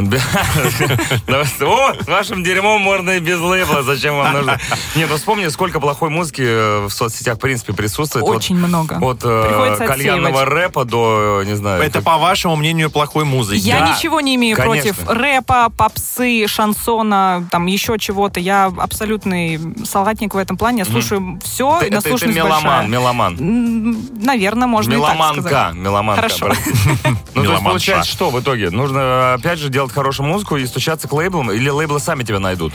О, 1.61 1.95
с 2.03 2.07
вашим 2.07 2.43
дерьмом 2.45 2.81
можно 2.81 3.11
и 3.13 3.21
без 3.21 3.39
лейбла, 3.41 3.74
зачем 3.83 4.17
вам 4.17 4.33
нужно? 4.33 4.59
Нет, 4.95 5.09
ну 5.11 5.17
вспомни, 5.17 5.49
сколько 5.49 5.81
плохой 5.81 6.11
музыки 6.11 6.43
э, 6.45 6.87
в 6.87 6.91
соцсетях, 6.91 7.37
в 7.37 7.41
принципе, 7.41 7.73
присутствует. 7.73 8.25
Вот 8.25 8.37
Очень 8.37 8.57
много. 8.57 8.99
От 9.01 9.21
э, 9.25 9.45
Приходится 9.49 9.87
кальянного 9.87 10.43
отсеивать. 10.43 10.55
рэпа 10.65 10.85
до, 10.85 11.43
не 11.45 11.55
знаю... 11.55 11.83
Это, 11.83 11.95
как- 11.95 12.05
по 12.05 12.19
вашему 12.19 12.57
мнению, 12.57 12.91
плохой 12.91 13.25
музыки. 13.25 13.61
Я 13.61 13.81
Да, 13.81 13.89
ничего 13.97 14.21
не 14.21 14.35
имею 14.37 14.57
конечно. 14.57 14.95
против 14.95 15.11
рэпа, 15.11 15.71
попсы, 15.77 16.47
шансона, 16.47 17.47
там 17.51 17.67
еще 17.67 17.99
чего-то. 17.99 18.41
Я 18.41 18.67
абсолютный 18.79 19.61
салатник 19.85 20.35
в 20.35 20.39
этом 20.39 20.57
плане. 20.57 20.79
Я 20.81 20.85
слушаю 20.85 21.41
все, 21.45 21.77
это, 21.77 21.87
это 21.87 21.95
наслушанность 21.97 22.37
меломан, 22.37 22.63
большая. 22.63 22.87
меломан. 22.89 23.37
Наверное, 24.23 24.69
можно 24.69 24.93
и 24.93 24.97
так 24.97 25.15
Меломанка, 25.15 25.41
сказать. 25.43 25.75
меломанка. 25.75 26.23
Хорошо. 26.23 26.53
Ну, 27.35 27.43
то 27.45 27.51
есть 27.53 27.65
получается, 27.65 28.11
что 28.13 28.31
в 28.31 28.41
итоге? 28.41 28.71
Нужно, 28.71 29.35
опять 29.35 29.59
же, 29.59 29.69
делать 29.69 29.93
хорошую 29.93 30.29
музыку 30.29 30.57
и 30.57 30.65
стучаться 30.67 31.09
к 31.09 31.13
лейблам, 31.13 31.51
или 31.51 31.69
лейблы 31.69 31.99
сами 31.99 32.23
тебя 32.23 32.39
найдут? 32.39 32.73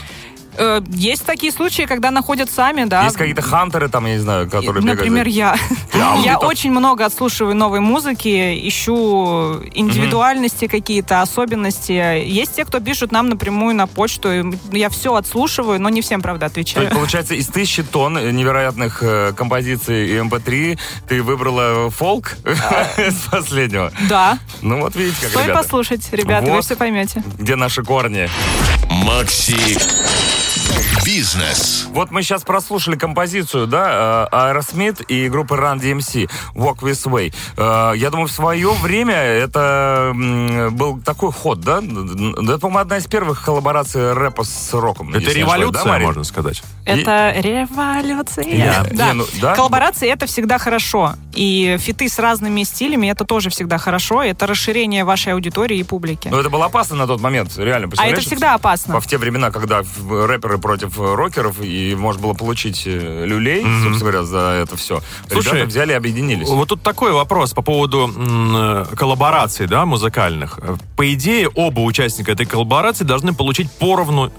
Э, 0.56 0.80
Есть 0.90 1.24
такие 1.24 1.52
случаи, 1.52 1.82
когда 1.82 2.10
находят 2.10 2.50
сами, 2.50 2.84
да. 2.84 3.04
Есть 3.04 3.16
какие-то 3.16 3.42
хантеры 3.42 3.88
там, 3.88 4.06
я 4.06 4.14
не 4.14 4.18
знаю, 4.20 4.46
которые 4.46 4.82
бегают. 4.82 4.98
Например, 5.00 5.26
я. 5.26 5.56
Я 6.24 6.38
очень 6.38 6.70
много 6.70 7.04
отслушиваю 7.04 7.54
новой 7.54 7.80
музыки, 7.80 8.68
ищу 8.68 9.62
индивидуальности 9.74 10.66
какие-то, 10.66 11.22
особенности. 11.22 11.92
Есть 11.92 12.56
те, 12.56 12.64
кто 12.64 12.80
пишут 12.80 13.12
нам 13.12 13.28
напрямую 13.28 13.74
на 13.74 13.86
почту. 13.86 14.32
и 14.32 14.44
Я 14.72 14.88
все 14.88 15.14
отслушиваю, 15.14 15.80
но 15.80 15.88
не 15.88 16.00
всем, 16.02 16.20
правда, 16.22 16.48
То 16.48 16.58
есть, 16.60 16.72
отвечаю. 16.76 16.94
получается, 16.94 17.34
из 17.34 17.46
тысячи 17.48 17.82
тонн 17.82 18.14
невероятных 18.36 19.02
э, 19.02 19.32
композиций 19.36 20.08
и 20.10 20.14
MP3 20.18 20.78
ты 21.08 21.22
выбрала 21.22 21.90
фолк 21.90 22.36
из 22.98 23.14
последнего. 23.30 23.92
Да. 24.08 24.38
Ну 24.62 24.80
вот 24.80 24.94
видите, 24.96 25.16
как 25.22 25.30
Стоит 25.30 25.46
ребята. 25.46 25.62
послушать, 25.62 26.08
ребята, 26.12 26.50
вы 26.52 26.60
все 26.62 26.76
поймете. 26.76 27.22
Где 27.38 27.56
наши 27.56 27.82
корни? 27.82 28.28
Макси 28.90 29.78
Бизнес. 31.14 31.88
Вот 31.90 32.12
мы 32.12 32.22
сейчас 32.22 32.42
прослушали 32.42 32.94
композицию, 32.94 33.66
да, 33.66 34.28
э, 34.32 34.36
Aerosmith 34.36 35.04
и 35.06 35.28
группы 35.28 35.56
Run 35.56 35.80
DMC, 35.80 36.30
Walk 36.54 36.78
This 36.82 37.04
Way. 37.10 37.34
Э, 37.56 37.96
Я 37.96 38.10
думаю, 38.10 38.28
в 38.28 38.30
свое 38.30 38.70
время 38.74 39.14
это 39.16 40.12
был 40.70 41.00
такой 41.00 41.32
ход, 41.32 41.60
да? 41.62 41.78
Это, 41.78 42.58
по-моему, 42.58 42.78
одна 42.78 42.98
из 42.98 43.06
первых 43.08 43.42
коллабораций 43.44 44.12
рэпа 44.12 44.44
с 44.44 44.72
роком. 44.72 45.12
Это 45.12 45.32
революция, 45.32 45.82
да, 45.84 45.98
можно 45.98 46.22
сказать. 46.22 46.62
Это 46.84 47.32
революция. 47.36 48.44
Я- 48.44 48.86
Да. 48.92 49.06
Не, 49.08 49.12
ну, 49.14 49.24
да? 49.40 49.56
Коллаборации 49.56 50.08
это 50.08 50.26
всегда 50.26 50.58
хорошо. 50.58 51.14
И 51.34 51.76
фиты 51.80 52.08
с 52.08 52.20
разными 52.20 52.62
стилями 52.62 53.08
это 53.08 53.24
тоже 53.24 53.50
всегда 53.50 53.78
хорошо. 53.78 54.22
Это 54.22 54.46
расширение 54.46 55.04
вашей 55.04 55.32
аудитории 55.32 55.78
и 55.78 55.82
публики. 55.82 56.28
Но 56.28 56.38
это 56.38 56.50
было 56.50 56.66
опасно 56.66 56.94
на 56.96 57.06
тот 57.08 57.20
момент, 57.20 57.50
реально. 57.56 57.88
А 57.98 58.06
это 58.06 58.20
всегда 58.20 58.54
опасно. 58.54 59.00
В 59.00 59.06
те 59.08 59.18
времена, 59.18 59.50
когда 59.50 59.82
рэперы 60.08 60.58
против 60.58 60.99
рокеров, 61.00 61.60
и 61.62 61.94
можно 61.94 62.22
было 62.22 62.34
получить 62.34 62.82
э, 62.86 63.24
люлей, 63.26 63.62
собственно 63.62 63.98
говоря, 63.98 64.22
за 64.24 64.38
это 64.62 64.76
все. 64.76 65.00
Слушай, 65.30 65.52
Ребята 65.54 65.66
взяли 65.68 65.92
и 65.92 65.94
объединились. 65.94 66.48
Вот 66.48 66.68
тут 66.68 66.82
такой 66.82 67.12
вопрос 67.12 67.52
по 67.52 67.62
поводу 67.62 68.02
м, 68.14 68.56
э, 68.56 68.84
коллабораций, 68.96 69.66
да, 69.66 69.86
музыкальных. 69.86 70.58
Э, 70.62 70.76
По 70.96 71.12
идее, 71.12 71.48
оба 71.48 71.80
участника 71.80 72.32
этой 72.32 72.46
коллаборации 72.46 73.04
должны 73.04 73.32
получить 73.34 73.70
поровну 73.70 74.32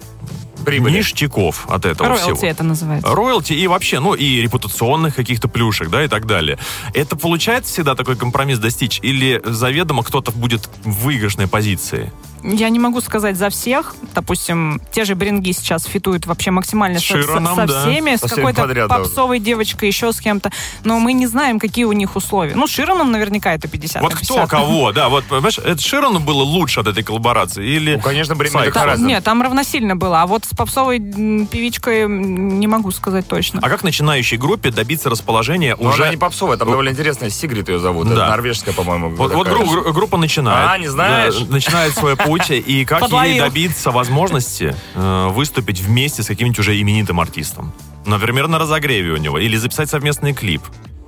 Прибыли. 0.65 0.97
ништяков 0.99 1.65
от 1.69 1.85
этого 1.85 2.09
Роялти 2.09 2.33
всего. 2.35 2.47
это 2.47 2.63
называется. 2.63 3.15
Роялти 3.15 3.53
и 3.53 3.65
вообще, 3.67 3.99
ну, 3.99 4.13
и 4.13 4.41
репутационных 4.41 5.15
каких-то 5.15 5.47
плюшек, 5.47 5.89
да, 5.89 6.03
и 6.03 6.07
так 6.07 6.27
далее. 6.27 6.59
Это 6.93 7.15
получается 7.15 7.73
всегда 7.73 7.95
такой 7.95 8.15
компромисс 8.15 8.59
достичь? 8.59 8.99
Или 9.01 9.41
заведомо 9.43 10.03
кто-то 10.03 10.31
будет 10.31 10.69
в 10.83 11.05
выигрышной 11.05 11.47
позиции? 11.47 12.11
Я 12.43 12.69
не 12.69 12.79
могу 12.79 13.01
сказать 13.01 13.37
за 13.37 13.49
всех. 13.49 13.95
Допустим, 14.15 14.81
те 14.91 15.05
же 15.05 15.15
бринги 15.15 15.51
сейчас 15.51 15.85
фитуют 15.85 16.25
вообще 16.25 16.51
максимально 16.51 16.99
С 16.99 17.03
со, 17.05 17.13
со- 17.13 17.21
Широном, 17.21 17.55
со 17.55 17.65
да. 17.67 17.81
всеми, 17.81 18.15
Со 18.15 18.27
с 18.27 18.31
какой-то 18.31 18.61
подряд, 18.63 18.89
да. 18.89 18.97
попсовой 18.97 19.39
девочкой, 19.39 19.89
еще 19.89 20.11
с 20.11 20.19
кем-то. 20.19 20.51
Но 20.83 20.99
мы 20.99 21.13
не 21.13 21.27
знаем, 21.27 21.59
какие 21.59 21.85
у 21.85 21.91
них 21.91 22.15
условия. 22.15 22.53
Ну, 22.55 22.67
Широном 22.67 23.11
наверняка 23.11 23.53
это 23.53 23.67
50 23.67 24.01
Вот 24.01 24.11
на 24.11 24.17
кто 24.17 24.35
50. 24.35 24.49
кого, 24.49 24.91
да, 24.91 25.09
вот, 25.09 25.25
понимаешь, 25.25 25.57
это 25.59 25.81
Широну 25.81 26.19
было 26.19 26.43
лучше 26.43 26.79
от 26.79 26.87
этой 26.87 27.03
коллаборации? 27.03 27.65
Или... 27.65 27.95
Ну, 27.95 28.01
конечно, 28.01 28.35
Бремя. 28.35 28.71
Там- 28.71 29.05
нет, 29.07 29.23
там 29.23 29.41
равносильно 29.41 29.95
было. 29.95 30.21
А 30.21 30.27
вот 30.27 30.45
с 30.45 30.49
попсовой 30.55 30.99
певичкой 30.99 32.07
не 32.07 32.67
могу 32.67 32.91
сказать 32.91 33.27
точно. 33.27 33.59
А 33.63 33.69
как 33.69 33.83
начинающей 33.83 34.37
группе 34.37 34.71
добиться 34.71 35.09
расположения 35.09 35.75
Но 35.79 35.89
уже... 35.89 36.03
она 36.03 36.11
не 36.11 36.17
попсовая, 36.17 36.57
там 36.57 36.69
довольно 36.69 36.89
интересная. 36.89 37.29
Сигрид 37.29 37.69
ее 37.69 37.79
зовут. 37.79 38.07
Это 38.07 38.15
Да. 38.15 38.29
норвежская, 38.29 38.73
по-моему. 38.73 39.09
Вот, 39.09 39.33
вот 39.33 39.47
группа 39.93 40.17
начинает. 40.17 40.69
А, 40.69 40.77
не 40.77 40.87
знаешь? 40.87 41.35
Да, 41.37 41.45
начинает 41.53 41.93
свой 41.95 42.15
путь. 42.37 42.49
И 42.49 42.85
как 42.85 43.09
ей 43.25 43.39
добиться 43.39 43.91
возможности 43.91 44.75
э, 44.95 45.27
выступить 45.29 45.79
вместе 45.79 46.23
с 46.23 46.27
каким-нибудь 46.27 46.59
уже 46.59 46.79
именитым 46.79 47.19
артистом? 47.19 47.73
Например, 48.05 48.47
на 48.47 48.59
разогреве 48.59 49.11
у 49.11 49.17
него. 49.17 49.37
Или 49.37 49.57
записать 49.57 49.89
совместный 49.89 50.33
клип. 50.33 50.61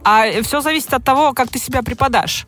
А 0.03 0.25
все 0.43 0.61
зависит 0.61 0.93
от 0.93 1.03
того, 1.03 1.33
как 1.33 1.49
ты 1.49 1.59
себя 1.59 1.81
преподашь. 1.81 2.45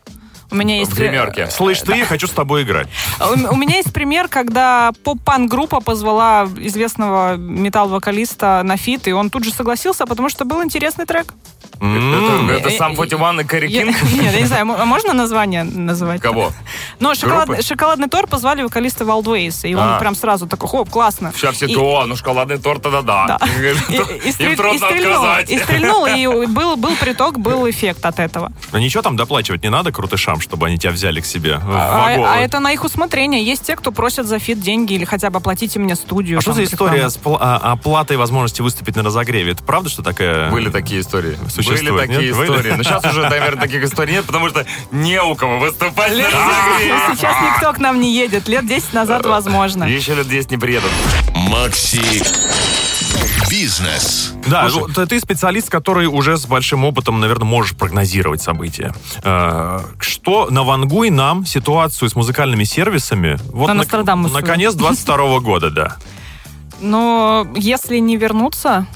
У 0.52 0.56
меня 0.56 0.78
есть... 0.80 0.92
В 0.92 0.96
гримерке. 0.96 1.50
Слышь, 1.50 1.82
ты, 1.82 2.06
хочу 2.06 2.28
с 2.28 2.32
тобой 2.32 2.64
играть. 2.64 2.88
У 3.20 3.54
у 3.54 3.58
меня 3.58 3.78
есть 3.78 3.92
пример, 3.94 4.28
когда 4.28 4.92
поп-панк-группа 5.04 5.80
позвала 5.82 6.48
известного 6.58 7.36
металл-вокалиста 7.36 8.62
на 8.64 8.78
фит, 8.78 9.08
и 9.08 9.12
он 9.14 9.30
тут 9.30 9.44
же 9.44 9.52
согласился, 9.52 10.06
потому 10.06 10.30
что 10.30 10.46
был 10.46 10.64
интересный 10.64 11.06
трек. 11.06 11.34
Это, 11.82 12.54
это 12.54 12.70
Э, 12.70 12.78
Sum 12.78 12.94
э, 12.94 12.96
41 12.96 13.40
и 13.42 13.44
Кинг? 13.68 13.96
Нет, 14.14 14.34
я 14.34 14.40
не 14.40 14.46
знаю, 14.46 14.72
а 14.80 14.86
можно 14.86 15.14
название 15.14 15.64
называть? 15.64 16.22
Кого? 16.22 16.52
Ну, 17.00 17.12
шоколад- 17.14 17.62
шоколадный 17.66 18.08
торт 18.08 18.30
позвали 18.30 18.62
вокалиста 18.64 19.04
Wildways, 19.04 19.68
и 19.70 19.76
он 19.76 19.82
А. 19.84 20.00
прям 20.00 20.16
сразу 20.16 20.48
такой, 20.48 20.70
хоп, 20.70 20.90
классно. 20.90 21.34
Сейчас 21.36 21.56
все, 21.56 21.66
И- 21.66 21.76
о, 21.76 22.06
ну 22.06 22.16
шоколадный 22.16 22.60
торт, 22.60 22.82
тогда 22.82 23.02
да. 23.02 23.26
Да. 23.28 23.40
И, 23.48 24.30
и 24.30 24.32
стрель- 24.32 24.48
Им 24.48 24.54
и 24.54 24.56
трудно 24.56 24.88
стрельнул, 24.88 25.16
отказать. 25.24 25.50
и 25.50 25.60
стрельнул, 25.60 26.06
и 26.06 26.46
был, 26.48 26.78
был 26.78 26.96
приток, 26.96 27.40
был 27.40 27.70
эффект 27.70 28.06
от 28.06 28.20
этого. 28.20 28.54
Ну 28.72 28.80
ничего 28.80 29.02
там 29.04 29.18
доплачивать 29.18 29.62
не 29.64 29.70
надо 29.70 29.92
крутышам, 29.92 30.35
чтобы 30.42 30.68
они 30.68 30.78
тебя 30.78 30.92
взяли 30.92 31.22
к 31.22 31.26
себе 31.26 31.58
в 31.58 31.72
А, 31.72 32.08
а 32.36 32.40
это 32.40 32.60
на 32.60 32.72
их 32.72 32.84
усмотрение. 32.84 33.44
Есть 33.44 33.64
те, 33.64 33.76
кто 33.76 33.92
просят 33.92 34.28
за 34.28 34.40
фит 34.40 34.60
деньги 34.60 34.94
или 34.94 35.06
хотя 35.06 35.30
бы 35.30 35.38
оплатите 35.38 35.80
мне 35.80 35.96
студию. 35.96 36.40
А 36.40 36.42
что 36.42 36.54
за 36.54 36.64
история 36.64 37.10
с 37.10 37.18
пл- 37.18 37.38
а, 37.40 37.58
оплатой 37.74 38.18
возможности 38.18 38.62
выступить 38.62 38.96
на 38.96 39.04
разогреве? 39.04 39.52
Это 39.54 39.64
правда, 39.64 39.90
что 39.90 40.02
такая... 40.04 40.52
Были 40.52 40.70
такие 40.70 41.02
истории. 41.02 41.38
Существует, 41.50 41.82
Были 41.84 41.98
такие 41.98 42.30
нет? 42.30 42.38
Были? 42.38 42.50
истории. 42.52 42.72
Но 42.74 42.84
сейчас 42.84 43.06
уже, 43.06 43.22
наверное, 43.30 43.62
таких 43.62 43.84
историй 43.84 44.14
нет, 44.14 44.26
потому 44.26 44.50
что 44.50 44.66
не 44.92 45.22
у 45.22 45.36
кого 45.36 45.60
выступать 45.60 46.12
на 46.12 46.24
разогреве. 46.26 46.94
Ну, 47.08 47.16
Сейчас 47.16 47.36
никто 47.42 47.74
к 47.74 47.80
нам 47.80 48.00
не 48.00 48.14
едет. 48.14 48.48
Лет 48.48 48.68
10 48.68 48.94
назад 48.94 49.26
возможно. 49.26 49.84
Еще 49.86 50.16
лет 50.16 50.28
10 50.28 50.52
не 50.52 50.58
приедут. 50.58 50.92
Макси 51.34 52.24
Бизнес. 53.60 54.34
Да, 54.48 54.68
ну, 54.70 54.88
ты- 54.88 55.06
ты 55.06 55.20
специалист, 55.22 55.70
который 55.70 56.08
уже 56.08 56.36
с 56.38 56.46
большим 56.46 56.84
опытом, 56.84 57.22
наверное, 57.22 57.46
можешь 57.46 57.74
прогнозировать 57.76 58.42
события. 58.42 58.94
Э, 59.24 59.80
Что 60.00 60.48
навангуй 60.50 61.10
нам 61.10 61.46
ситуацию 61.46 62.10
с 62.10 62.16
музыкальными 62.16 62.66
сервисами 62.66 63.40
вот 63.54 63.68
На 63.68 63.74
на, 63.76 64.16
на 64.28 64.42
конец 64.42 64.74
22 64.74 65.40
года, 65.40 65.70
да. 65.70 65.96
Но 66.82 67.48
если 67.56 68.00
не 68.00 68.18
вернуться 68.18 68.88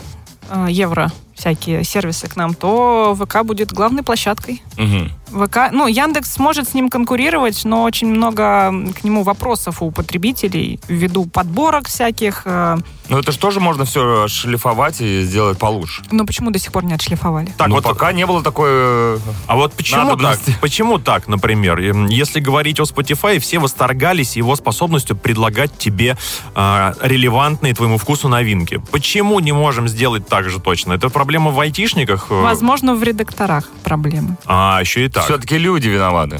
э, 0.50 0.68
евро 0.70 1.10
всякие 1.40 1.84
сервисы 1.84 2.28
к 2.28 2.36
нам, 2.36 2.54
то 2.54 3.16
ВК 3.20 3.44
будет 3.44 3.72
главной 3.72 4.04
площадкой. 4.04 4.62
Мгм. 4.78 5.12
ВК, 5.48 5.72
ну, 5.72 5.88
Яндекс 5.88 6.34
сможет 6.34 6.68
с 6.70 6.74
ним 6.74 6.90
конкурировать, 6.90 7.64
но 7.64 7.84
очень 7.84 8.08
много 8.08 8.72
к 9.00 9.04
нему 9.04 9.24
вопросов 9.24 9.82
у 9.82 9.92
потребителей 9.92 10.80
ввиду 10.88 11.26
подборок 11.26 11.88
всяких. 11.88 12.42
э, 12.46 12.78
Ну 13.10 13.18
это 13.18 13.32
же 13.32 13.38
тоже 13.40 13.60
можно 13.60 13.86
все 13.86 14.28
шлифовать 14.28 15.02
и 15.02 15.22
сделать 15.24 15.58
получше. 15.58 16.04
Но 16.12 16.26
почему 16.26 16.52
до 16.52 16.60
сих 16.60 16.72
пор 16.72 16.84
не 16.84 16.94
отшлифовали? 16.94 17.54
Так, 17.58 17.68
ну, 17.70 17.76
вот 17.76 17.84
пока 17.86 18.12
не 18.12 18.26
было 18.26 18.44
такой... 18.44 18.70
э, 18.72 19.18
А 19.48 19.56
вот 19.56 19.74
почему 19.74 20.18
так? 20.18 20.40
Почему 20.62 20.98
так, 21.00 21.28
например? 21.28 21.80
Эм, 21.80 22.08
Если 22.08 22.40
говорить 22.42 22.80
о 22.80 22.84
Spotify, 22.84 23.40
все 23.40 23.60
восторгались 23.60 24.36
его 24.36 24.56
способностью 24.56 25.16
предлагать 25.16 25.78
тебе 25.78 26.18
а, 26.56 26.94
релевантные 27.02 27.74
твоему 27.74 27.98
вкусу 27.98 28.28
новинки. 28.28 28.82
Почему 28.92 29.40
не 29.40 29.52
можем 29.54 29.88
сделать 29.88 30.28
так 30.28 30.50
же 30.50 30.60
точно? 30.60 30.94
Это 30.94 31.10
проблема 31.10 31.29
в 31.38 31.60
айтишниках? 31.60 32.28
Э, 32.32 32.42
Возможно, 32.42 32.96
в 32.96 33.04
редакторах 33.04 33.70
проблемы. 33.84 34.38
А, 34.46 34.80
еще 34.82 35.06
и 35.06 35.10
так. 35.10 35.26
Все-таки 35.26 35.58
люди 35.58 35.88
виноваты. 35.88 36.40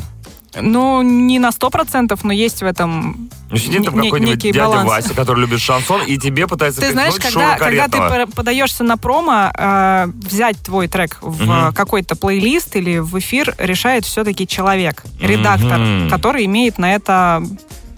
Ну, 0.60 1.04
не 1.04 1.38
на 1.38 1.52
сто 1.52 1.70
процентов, 1.70 2.24
но 2.24 2.34
есть 2.34 2.62
в 2.64 2.66
этом 2.66 3.30
Ну, 3.52 3.58
сидит 3.58 3.86
там 3.86 3.94
какой-нибудь 3.94 4.40
дядя 4.40 4.60
баланс. 4.66 4.90
Вася, 4.90 5.14
который 5.14 5.42
любит 5.42 5.60
шансон, 5.62 6.02
и 6.02 6.18
тебе 6.18 6.48
пытается 6.48 6.82
Ты 6.82 6.92
знаешь, 6.92 7.14
когда, 7.22 7.56
когда 7.56 7.88
ты 7.88 8.26
подаешься 8.36 8.84
на 8.84 8.98
промо, 8.98 9.52
э, 9.56 10.08
взять 10.08 10.58
твой 10.58 10.88
трек 10.88 11.20
в 11.22 11.44
Мгм. 11.46 11.74
какой-то 11.74 12.16
плейлист 12.16 12.76
или 12.76 12.98
в 12.98 13.18
эфир 13.20 13.54
решает 13.60 14.06
все-таки 14.06 14.48
человек, 14.48 15.04
редактор, 15.22 15.78
Мгм. 15.78 16.10
который 16.10 16.46
имеет 16.46 16.80
на 16.80 16.96
это 16.96 17.44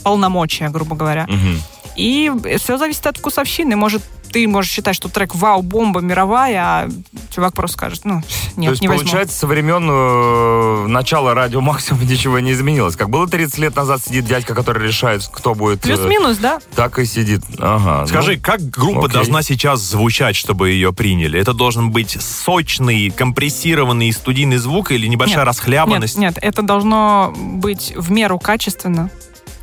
полномочия, 0.03 0.67
грубо 0.69 0.95
говоря. 0.97 1.27
Мгм. 1.29 1.57
И 1.95 2.31
все 2.57 2.77
зависит 2.77 3.05
от 3.07 3.17
вкусовщины. 3.17 3.75
Может, 3.75 4.01
ты 4.31 4.47
можешь 4.47 4.71
считать, 4.71 4.95
что 4.95 5.09
трек 5.09 5.35
вау, 5.35 5.61
бомба 5.61 5.99
мировая, 6.01 6.61
а 6.61 6.89
чувак 7.33 7.53
просто 7.53 7.77
скажет, 7.77 8.05
ну, 8.05 8.15
нет, 8.55 8.67
То 8.67 8.69
есть, 8.71 8.81
не 8.81 8.87
возьму. 8.87 9.03
получается, 9.03 9.37
со 9.37 9.47
времен 9.47 9.87
э, 9.89 10.87
начала 10.87 11.33
радио 11.33 11.61
Максимум 11.61 12.01
ничего 12.07 12.39
не 12.39 12.53
изменилось. 12.53 12.95
Как 12.95 13.09
было 13.09 13.27
30 13.27 13.57
лет 13.59 13.75
назад 13.75 14.01
сидит 14.03 14.25
дядька, 14.25 14.55
который 14.55 14.87
решает, 14.87 15.27
кто 15.31 15.53
будет... 15.53 15.79
э, 15.85 15.87
Плюс-минус, 15.87 16.37
да? 16.37 16.59
Так 16.75 16.97
и 16.99 17.05
сидит. 17.05 17.41
Ага. 17.59 18.07
Скажи, 18.07 18.35
ну, 18.35 18.41
как 18.41 18.61
группа 18.69 19.01
окей. 19.05 19.13
должна 19.13 19.41
сейчас 19.41 19.81
звучать, 19.81 20.35
чтобы 20.35 20.69
ее 20.69 20.93
приняли? 20.93 21.39
Это 21.39 21.53
должен 21.53 21.91
быть 21.91 22.17
сочный, 22.21 23.09
компрессированный 23.09 24.11
студийный 24.13 24.57
звук 24.57 24.91
или 24.91 25.07
небольшая 25.07 25.39
Нет, 25.39 25.47
расхлябанность? 25.47 26.17
Нет, 26.17 26.35
нет, 26.35 26.43
это 26.43 26.61
должно 26.61 27.33
быть 27.35 27.93
в 27.95 28.11
меру 28.11 28.39
качественно 28.39 29.09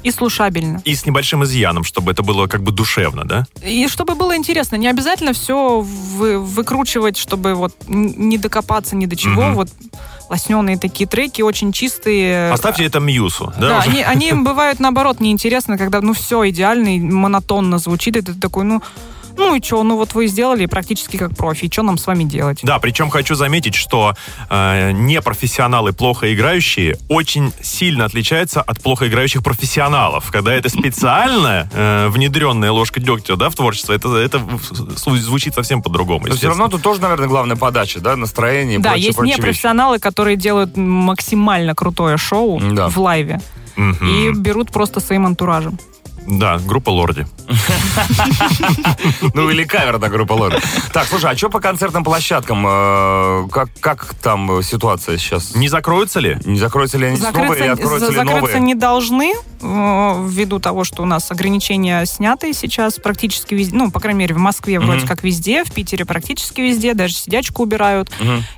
и 0.08 0.10
слушабельно. 0.10 0.80
И 0.84 0.94
с 0.94 1.06
небольшим 1.06 1.44
изъяном, 1.44 1.84
чтобы 1.84 2.12
это 2.12 2.22
было 2.22 2.46
как 2.46 2.62
бы 2.62 2.72
душевно, 2.72 3.24
да? 3.24 3.46
И 3.62 3.86
чтобы 3.88 4.14
было 4.14 4.36
интересно, 4.36 4.76
не 4.76 4.88
обязательно 4.88 5.32
все 5.32 5.80
вы, 5.80 6.38
выкручивать, 6.38 7.16
чтобы 7.16 7.54
вот 7.54 7.74
не 7.88 8.38
докопаться 8.38 8.96
ни 8.96 9.06
до 9.06 9.16
чего. 9.16 9.46
Мгм. 9.46 9.54
Вот 9.54 9.68
лосненые 10.28 10.78
такие 10.78 11.08
треки, 11.08 11.42
очень 11.42 11.72
чистые. 11.72 12.50
Оставьте 12.50 12.84
это 12.84 13.00
Мьюсу, 13.00 13.52
да? 13.58 13.68
Да, 13.68 13.80
они, 13.80 14.02
они 14.02 14.32
бывают 14.44 14.80
наоборот 14.80 15.20
неинтересны, 15.20 15.78
когда 15.78 16.00
ну 16.00 16.14
все 16.14 16.48
идеально 16.48 16.96
и 16.96 17.00
монотонно 17.00 17.78
звучит, 17.78 18.16
и 18.16 18.20
ты 18.20 18.34
такой, 18.34 18.64
ну, 18.64 18.82
ну 19.38 19.54
и 19.54 19.62
что, 19.62 19.82
ну 19.82 19.96
вот 19.96 20.14
вы 20.14 20.26
сделали 20.26 20.66
практически 20.66 21.16
как 21.16 21.36
профи, 21.36 21.66
и 21.66 21.72
что 21.72 21.82
нам 21.82 21.96
с 21.96 22.06
вами 22.06 22.24
делать? 22.24 22.60
Да, 22.62 22.78
причем 22.78 23.08
хочу 23.10 23.34
заметить, 23.34 23.74
что 23.74 24.14
э, 24.50 24.90
непрофессионалы, 24.92 25.92
плохо 25.92 26.32
играющие, 26.34 26.98
очень 27.08 27.52
сильно 27.62 28.04
отличаются 28.04 28.60
от 28.60 28.82
плохо 28.82 29.08
играющих 29.08 29.42
профессионалов. 29.42 30.30
Когда 30.30 30.52
это 30.52 30.68
специально 30.68 31.68
э, 31.72 32.08
внедренная 32.08 32.72
ложка 32.72 33.00
дегтя 33.00 33.36
да, 33.36 33.48
в 33.50 33.54
творчество, 33.54 33.92
это, 33.92 34.14
это 34.16 34.40
звучит 34.60 35.54
совсем 35.54 35.82
по-другому. 35.82 36.26
Но 36.26 36.34
все 36.34 36.48
равно 36.48 36.68
тут 36.68 36.82
тоже, 36.82 37.00
наверное, 37.00 37.28
главная 37.28 37.56
подача, 37.56 38.00
да, 38.00 38.16
настроение 38.16 38.78
да, 38.78 38.90
прочие, 38.90 39.06
есть 39.06 39.16
прочие 39.16 39.32
вещи. 39.36 39.40
непрофессионалы, 39.40 39.98
которые 39.98 40.36
делают 40.36 40.76
максимально 40.76 41.74
крутое 41.74 42.16
шоу 42.16 42.60
Да. 42.60 42.88
в 42.88 42.98
лайве 42.98 43.40
естественно. 43.76 44.08
и 44.08 44.32
берут 44.32 44.70
просто 44.72 45.00
своим 45.00 45.26
антуражем. 45.26 45.78
Да, 46.30 46.58
группа 46.58 46.90
Лорди. 46.90 47.26
Ну, 49.34 49.50
или 49.50 49.64
кавер 49.64 49.98
на 49.98 50.08
группа 50.08 50.32
Лорд. 50.32 50.62
Так, 50.92 51.06
слушай, 51.06 51.30
а 51.30 51.36
что 51.36 51.48
по 51.50 51.60
концертным 51.60 52.04
площадкам? 52.04 52.64
Э, 52.66 53.48
Как, 53.50 53.68
как 53.80 54.14
там 54.14 54.62
ситуация 54.62 55.16
сейчас? 55.18 55.54
Не 55.54 55.68
закроются 55.68 56.20
ли? 56.20 56.36
Не 56.44 56.58
закроются 56.58 56.98
ли 56.98 57.06
они 57.06 57.16
снова 57.16 57.32
или 57.32 57.48
Закрыться, 57.48 57.72
откроются 57.72 58.10
ли 58.10 58.16
закрыться 58.16 58.40
новые? 58.40 58.60
не 58.60 58.74
должны, 58.74 59.34
э, 59.60 60.26
ввиду 60.28 60.58
того, 60.58 60.84
что 60.84 61.02
у 61.02 61.06
нас 61.06 61.30
ограничения 61.30 62.04
сняты 62.06 62.52
сейчас 62.52 62.94
практически 62.96 63.54
везде. 63.54 63.76
Ну, 63.76 63.90
по 63.90 64.00
крайней 64.00 64.20
мере, 64.20 64.34
в 64.34 64.38
Москве 64.38 64.80
вроде 64.80 65.06
как 65.06 65.22
везде, 65.24 65.64
в 65.64 65.72
Питере 65.72 66.04
практически 66.04 66.60
везде, 66.60 66.94
даже 66.94 67.14
сидячку 67.14 67.62
убирают. 67.62 68.10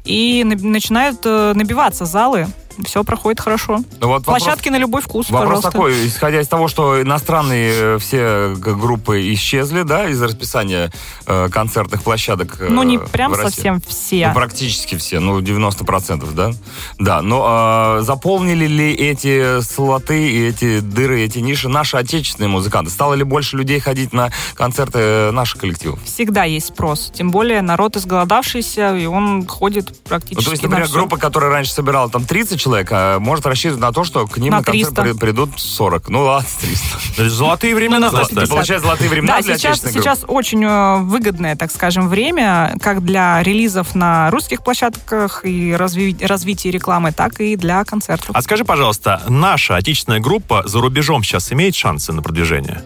И 0.04 0.42
на- 0.44 0.56
начинают 0.56 1.20
э, 1.24 1.52
набиваться 1.54 2.04
залы. 2.04 2.48
Все 2.84 3.04
проходит 3.04 3.40
хорошо. 3.40 3.78
Ну, 4.00 4.08
вот 4.08 4.26
вопрос- 4.26 4.42
Площадки 4.42 4.68
на 4.68 4.78
любой 4.78 5.02
вкус, 5.02 5.30
Вопрос 5.30 5.46
пожалуйста. 5.62 5.70
такой, 5.70 6.06
исходя 6.06 6.40
из 6.40 6.48
того, 6.48 6.68
что 6.68 7.00
иностранные 7.02 7.72
э, 7.74 7.98
все 7.98 8.54
г- 8.56 8.74
группы 8.74 9.32
исчезли, 9.34 9.82
да, 9.82 10.08
из 10.08 10.20
расписания 10.22 10.90
э, 11.26 11.48
концертных 11.50 12.02
площадок 12.02 12.56
э, 12.60 12.68
Ну, 12.70 12.82
не 12.82 12.98
прям 12.98 13.34
совсем 13.34 13.80
все. 13.86 14.28
Ну, 14.28 14.34
практически 14.34 14.96
все, 14.96 15.20
ну, 15.20 15.40
90%, 15.40 16.32
да? 16.34 16.50
Да, 16.98 17.22
но 17.22 17.96
э, 17.98 18.02
заполнили 18.02 18.66
ли 18.66 18.92
эти 18.92 19.60
слоты, 19.62 20.30
и 20.30 20.48
эти 20.48 20.80
дыры, 20.80 21.20
эти 21.22 21.38
ниши 21.38 21.68
наши 21.68 21.96
отечественные 21.96 22.48
музыканты? 22.48 22.90
Стало 22.90 23.14
ли 23.14 23.24
больше 23.24 23.56
людей 23.56 23.80
ходить 23.80 24.12
на 24.12 24.30
концерты 24.54 24.98
э, 25.00 25.30
наших 25.30 25.60
коллективов? 25.60 25.98
Всегда 26.04 26.44
есть 26.44 26.66
спрос. 26.68 27.10
Тем 27.14 27.30
более 27.30 27.62
народ 27.62 27.96
изголодавшийся, 27.96 28.96
и 28.96 29.06
он 29.06 29.46
ходит 29.46 30.02
практически 30.04 30.36
Ну, 30.36 30.42
то 30.44 30.50
есть, 30.52 30.62
на 30.62 30.68
например, 30.68 30.88
всё. 30.88 30.96
группа, 30.98 31.16
которая 31.16 31.50
раньше 31.50 31.72
собирала 31.72 32.08
там 32.10 32.24
30 32.24 32.60
человек, 32.60 32.69
а 32.90 33.18
может 33.18 33.46
рассчитывать 33.46 33.80
на 33.80 33.92
то, 33.92 34.04
что 34.04 34.26
к 34.26 34.36
ним 34.38 34.50
На 34.52 34.58
на, 34.58 34.64
концерт 34.64 34.94
300. 34.94 35.02
при- 35.02 35.12
придут 35.12 35.50
40. 35.60 36.08
Ну 36.08 36.22
ладно, 36.24 36.48
300. 36.60 37.28
Золотые 37.30 37.74
времена 37.74 38.06
Ну, 38.06 38.12
на 38.12 38.18
настали. 38.18 38.44
150. 38.46 38.50
Получается, 38.50 38.86
золотые 38.86 39.10
времена 39.10 39.36
Да, 39.36 39.42
для 39.42 39.58
сейчас, 39.58 39.80
сейчас 39.80 40.24
очень 40.26 40.64
э, 40.64 40.98
выгодное, 41.02 41.56
так 41.56 41.70
скажем, 41.70 42.08
время, 42.08 42.74
как 42.80 43.04
для 43.04 43.42
релизов 43.42 43.94
на 43.94 44.30
русских 44.30 44.62
площадках 44.62 45.44
и 45.44 45.72
разви- 45.72 46.26
развития 46.26 46.70
рекламы, 46.70 47.12
так 47.12 47.40
и 47.40 47.56
для 47.56 47.84
концертов. 47.84 48.30
А 48.32 48.42
скажи, 48.42 48.64
пожалуйста, 48.64 49.22
наша 49.28 49.76
отечественная 49.76 50.20
группа 50.20 50.62
за 50.66 50.80
рубежом 50.80 51.22
сейчас 51.22 51.52
имеет 51.52 51.74
шансы 51.74 52.12
на 52.12 52.22
продвижение? 52.22 52.82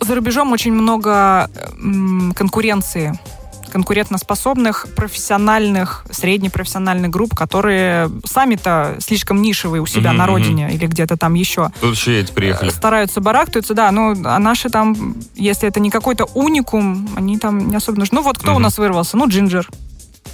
За 0.00 0.14
рубежом 0.14 0.52
очень 0.52 0.72
много 0.72 1.48
м, 1.78 2.32
конкуренции 2.36 3.18
конкурентоспособных, 3.74 4.86
профессиональных, 4.96 6.04
среднепрофессиональных 6.10 7.10
групп, 7.10 7.34
которые 7.34 8.10
сами-то 8.24 8.96
слишком 9.00 9.42
нишевые 9.42 9.82
у 9.82 9.86
себя 9.86 10.10
Мгм, 10.10 10.18
на 10.18 10.26
родине 10.26 10.70
или 10.74 10.86
где-то 10.86 11.16
там 11.16 11.34
еще. 11.34 11.70
Тут 11.80 11.94
еще 11.96 12.20
эти 12.20 12.32
приехали. 12.32 12.70
Стараются 12.70 13.20
барахтаются, 13.20 13.74
да, 13.74 13.90
ну, 13.90 14.14
а 14.24 14.38
наши 14.38 14.68
там, 14.70 15.16
если 15.34 15.68
это 15.68 15.80
не 15.80 15.90
какой-то 15.90 16.24
уникум, 16.34 17.08
они 17.16 17.38
там 17.38 17.68
не 17.68 17.76
особо 17.76 17.98
нужны. 17.98 18.16
Ну, 18.16 18.22
вот 18.22 18.38
кто 18.38 18.52
у 18.52 18.54
Мгм. 18.54 18.62
нас 18.62 18.78
вырвался? 18.78 19.16
Ну, 19.16 19.28
Джинджер. 19.28 19.68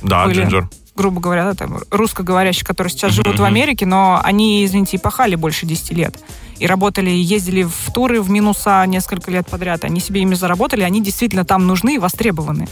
Да, 0.03 0.25
Были. 0.27 0.41
Джинджер. 0.43 0.69
грубо 0.97 1.21
говоря, 1.21 1.45
да, 1.45 1.55
там, 1.55 1.79
русскоговорящих, 1.91 2.67
которые 2.67 2.91
сейчас 2.91 3.13
живут 3.13 3.39
в. 3.39 3.45
Америке, 3.45 3.87
но 3.87 4.21
они, 4.23 4.65
извините, 4.67 4.99
и 4.99 5.01
пахали 5.01 5.35
больше 5.35 5.65
10 5.65 5.93
лет. 5.93 6.15
И 6.59 6.67
работали, 6.67 7.09
ездили 7.09 7.63
в 7.63 7.91
туры 7.95 8.21
в 8.21 8.29
минуса 8.29 8.85
несколько 8.87 9.31
лет 9.31 9.47
подряд. 9.49 9.85
Они 9.85 9.99
себе 9.99 10.21
ими 10.21 10.35
заработали, 10.35 10.83
они 10.83 11.01
действительно 11.03 11.47
там 11.47 11.67
нужны 11.67 11.95
и 11.95 11.99
востребованы. 11.99 12.69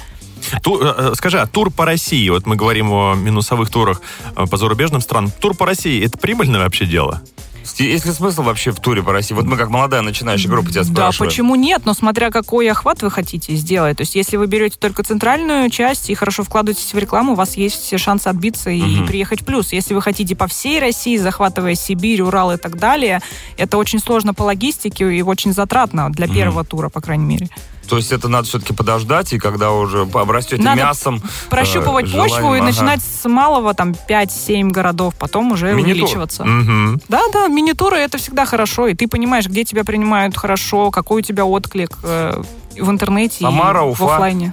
Ту- 0.63 0.81
э, 0.83 0.95
э, 0.97 1.13
скажи, 1.15 1.39
а 1.41 1.47
тур 1.47 1.71
по 1.71 1.85
России, 1.85 2.29
вот 2.31 2.47
мы 2.47 2.57
говорим 2.57 2.91
о 2.93 3.15
минусовых 3.15 3.71
турах 3.71 4.01
э, 4.37 4.47
по 4.47 4.57
зарубежным 4.57 5.01
странам, 5.01 5.31
тур 5.41 5.55
по 5.55 5.67
России, 5.67 6.05
это 6.05 6.19
прибыльное 6.19 6.61
вообще 6.61 6.87
дело? 6.87 7.23
Есть 7.77 8.07
ли 8.07 8.13
смысл 8.13 8.43
вообще 8.45 8.71
в 8.71 8.81
туре 8.81 9.03
по 9.03 9.13
России? 9.13 9.35
Вот 9.35 9.45
мы 9.45 9.59
как 9.59 9.69
молодая 9.69 10.01
начинающая 10.01 10.49
группа 10.49 10.71
тебя 10.71 10.85
Да, 10.85 10.91
спрашиваем. 10.91 11.31
почему 11.31 11.55
нет? 11.55 11.83
Но 11.85 11.93
смотря 11.93 12.31
какой 12.31 12.69
охват 12.71 13.03
вы 13.03 13.11
хотите 13.11 13.55
сделать. 13.57 13.99
То 13.99 14.03
есть, 14.03 14.15
если 14.15 14.39
вы 14.39 14.47
берете 14.47 14.77
только 14.81 15.03
центральную 15.05 15.69
часть 15.69 16.09
и 16.09 16.15
хорошо 16.15 16.45
вкладываетесь 16.45 16.95
в 16.95 16.99
рекламу, 16.99 17.33
у 17.33 17.35
вас 17.35 17.59
есть 17.59 17.83
все 17.83 17.99
шансы 17.99 18.29
отбиться 18.29 18.71
и 18.71 18.81
Мгм. 18.81 19.07
приехать 19.07 19.43
в 19.43 19.45
плюс. 19.45 19.73
Если 19.75 19.93
вы 19.93 20.01
хотите 20.01 20.35
по 20.35 20.47
всей 20.47 20.81
России, 20.81 21.19
захватывая 21.19 21.75
Сибирь, 21.75 22.23
Урал 22.23 22.53
и 22.53 22.57
так 22.57 22.79
далее, 22.79 23.21
это 23.59 23.77
очень 23.77 23.99
сложно 23.99 24.33
по 24.33 24.45
логистике 24.45 25.15
и 25.15 25.21
очень 25.21 25.53
затратно 25.53 26.11
для 26.11 26.27
Мгм. 26.27 26.35
первого 26.35 26.65
тура, 26.65 26.89
по 26.89 27.03
крайней 27.03 27.27
мере. 27.27 27.49
То 27.89 27.97
есть 27.97 28.13
это 28.13 28.29
надо 28.29 28.47
все-таки 28.49 28.73
подождать, 28.73 29.33
и 29.33 29.39
когда 29.39 29.73
уже 29.73 30.03
обрастете 30.03 30.63
Надо 30.63 30.83
мясом... 30.83 31.23
Прощупывать 31.49 32.07
э, 32.07 32.17
почву 32.17 32.37
желанием, 32.37 32.55
и 32.55 32.59
ага. 32.59 32.67
начинать 32.67 33.01
с 33.03 33.29
малого, 33.29 33.75
там, 33.75 33.95
5-7 34.09 34.71
городов, 34.71 35.15
потом 35.19 35.53
уже 35.53 35.73
Мини-тур. 35.73 35.93
увеличиваться. 35.93 36.45
Да, 37.09 37.23
да, 37.33 37.49
мини-туры 37.49 37.97
это 37.97 38.19
всегда 38.19 38.47
хорошо, 38.47 38.89
и 38.89 38.95
ты 38.95 39.09
понимаешь, 39.09 39.47
где 39.47 39.65
тебя 39.65 39.85
принимают 39.85 40.37
хорошо, 40.37 40.91
какой 40.91 41.21
у 41.21 41.25
тебя 41.25 41.45
отклик 41.45 41.99
э, 42.03 42.43
в 42.81 42.91
интернете 42.91 43.39
Самара, 43.41 43.85
и 43.85 43.89
Уфа. 43.89 44.05
в 44.05 44.09
офлайне. 44.09 44.53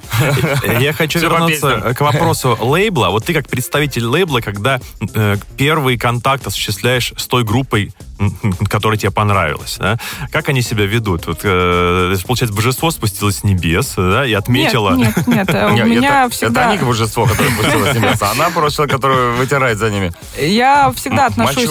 Я 0.80 0.94
хочу 0.94 1.20
вернуться 1.20 1.94
к 1.96 2.02
вопросу 2.02 2.58
лейбла. 2.60 3.10
Вот 3.10 3.26
ты 3.26 3.34
как 3.34 3.48
представитель 3.48 4.06
лейбла, 4.06 4.40
когда 4.40 4.80
э, 5.14 5.38
первый 5.58 5.98
контакт 5.98 6.48
осуществляешь 6.48 7.14
с 7.18 7.28
той 7.28 7.44
группой, 7.44 7.94
которая 8.70 8.98
тебе 8.98 9.12
понравилась, 9.12 9.78
да? 9.80 9.98
Как 10.32 10.50
они 10.50 10.62
себя 10.62 10.86
ведут? 10.86 11.28
Вот, 11.28 11.42
э, 11.44 12.16
получается, 12.26 12.56
божество 12.56 12.92
спустилось 12.92 13.40
с 13.40 13.44
небес, 13.44 13.94
да, 13.98 14.26
и 14.26 14.34
отметило... 14.34 14.96
Нет, 14.96 15.16
нет, 15.28 15.48
нет. 15.48 15.64
У 15.66 15.76
Нет, 15.76 15.88
меня 15.88 16.26
это, 16.26 16.34
всегда... 16.34 16.62
это 16.62 16.70
они 16.72 16.84
божество, 16.84 17.26
которое 17.26 17.50
спустилось 17.52 17.92
с 17.92 17.96
небес, 17.96 18.22
а 18.22 18.32
она 18.32 18.50
просто 18.50 18.78
человек, 18.78 18.96
который 18.96 19.32
вытирает 19.34 19.78
за 19.78 19.90
ними. 19.90 20.12
Я 20.40 20.92
всегда 20.96 21.28
отношусь 21.28 21.70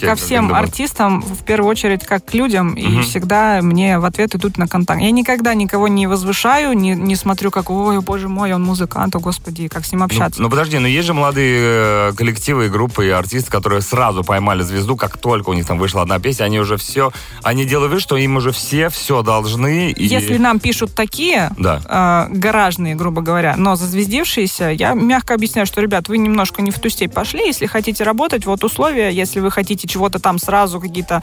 ко 0.00 0.14
всем 0.16 0.54
артистам 0.54 1.22
в 1.22 1.44
первую 1.44 1.70
очередь 1.70 2.04
как 2.04 2.24
к 2.24 2.34
людям, 2.34 2.74
и 2.74 3.00
всегда 3.02 3.60
мне 3.62 3.98
в 3.98 4.04
ответ 4.04 4.34
идут 4.34 4.58
на 4.58 4.68
контакт. 4.68 5.00
Я 5.00 5.10
никогда 5.10 5.54
никого 5.54 5.88
не 5.88 6.06
возвышаю, 6.06 6.72
не, 6.74 6.90
не 6.90 7.16
смотрю, 7.16 7.50
как, 7.50 7.70
ой, 7.70 8.00
боже 8.00 8.28
мой, 8.28 8.52
он 8.52 8.62
музыкант, 8.62 9.14
о 9.16 9.20
господи, 9.20 9.68
как 9.68 9.84
с 9.84 9.92
ним 9.92 10.00
Ну, 10.00 10.06
общаться. 10.06 10.42
ну 10.42 10.50
подожди, 10.50 10.78
но 10.78 10.88
есть 10.88 11.06
же 11.06 11.14
молодые 11.14 11.60
э, 11.60 12.12
коллективы 12.16 12.66
и 12.66 12.68
группы 12.68 13.06
и 13.06 13.10
артисты, 13.10 13.50
которые 13.50 13.80
сразу 13.80 14.24
поймали 14.24 14.62
звезду, 14.62 14.96
как 14.96 15.16
только 15.18 15.50
у 15.50 15.54
них 15.54 15.66
там 15.66 15.78
вышла 15.86 16.02
одна 16.02 16.18
песня, 16.18 16.44
они 16.44 16.58
уже 16.58 16.76
все, 16.76 17.12
они 17.44 17.64
делают 17.64 17.92
вид, 17.92 18.02
что 18.02 18.16
им 18.16 18.36
уже 18.36 18.50
все 18.50 18.88
все 18.88 19.22
должны. 19.22 19.92
И... 19.92 20.04
Если 20.06 20.36
нам 20.36 20.58
пишут 20.58 20.94
такие, 20.94 21.50
Да. 21.58 21.80
э, 22.28 22.34
гаражные, 22.36 22.96
грубо 22.96 23.22
говоря, 23.22 23.54
но 23.56 23.76
зазвездившиеся, 23.76 24.70
я 24.70 24.94
мягко 24.94 25.34
объясняю, 25.34 25.66
что, 25.66 25.80
ребят, 25.80 26.08
вы 26.08 26.18
немножко 26.18 26.60
не 26.62 26.70
в 26.72 26.78
ту 26.80 26.88
степь 26.88 27.12
пошли, 27.14 27.46
если 27.46 27.66
хотите 27.66 28.02
работать, 28.02 28.46
вот 28.46 28.64
условия, 28.64 29.10
если 29.10 29.38
вы 29.40 29.50
хотите 29.52 29.86
чего-то 29.86 30.18
там 30.18 30.38
сразу 30.38 30.80
какие-то 30.80 31.22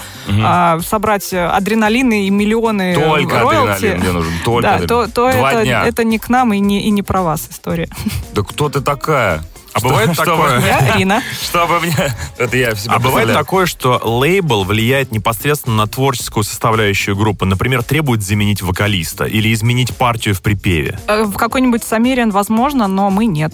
собрать 0.88 1.34
э, 1.34 1.46
адреналины 1.46 2.28
и 2.28 2.30
миллионы 2.30 2.96
Только 2.96 3.40
роялти, 3.40 3.86
адреналин 3.86 4.00
мне 4.00 4.12
нужен, 4.12 4.34
только 4.46 4.62
да, 4.62 4.76
адреналин. 4.76 5.12
то, 5.12 5.30
то 5.30 5.38
Два 5.38 5.52
это, 5.52 5.64
дня. 5.64 5.84
это 5.86 6.04
не 6.04 6.20
к 6.20 6.30
нам 6.30 6.54
и 6.54 6.60
не, 6.60 6.88
и 6.88 6.90
не 6.90 7.02
про 7.04 7.22
вас 7.22 7.48
история. 7.52 7.90
Да 8.34 8.44
кто 8.44 8.70
ты 8.70 8.82
такая? 8.82 9.44
А 9.74 9.80
бывает 9.80 10.14
Чтобы- 10.14 10.26
такое? 10.32 10.60
Я 10.66 10.96
Рина. 10.98 11.24
Чтобы 11.44 11.80
мне... 11.80 11.96
Это 12.38 12.58
я 12.58 12.76
в 12.76 12.80
себя 12.80 12.94
А 12.96 13.00
бывает 13.00 13.34
такое, 13.34 13.66
что 13.66 14.00
лейбл 14.04 14.64
влияет 14.64 15.12
непосредственно 15.12 15.76
на 15.78 15.88
творческую 15.88 16.44
составляющую 16.44 17.16
группы. 17.16 17.46
Например, 17.46 17.84
требует 17.84 18.22
заменить 18.22 18.62
вокалиста 18.62 19.26
или 19.26 19.52
изменить 19.54 19.96
партию 19.96 20.36
в 20.36 20.42
припеве. 20.42 21.00
Э, 21.08 21.24
В 21.24 21.36
какой-нибудь 21.38 21.84
Самерин 21.84 22.30
возможно, 22.32 22.88
но 22.88 23.10
мы 23.10 23.26
нет. 23.26 23.54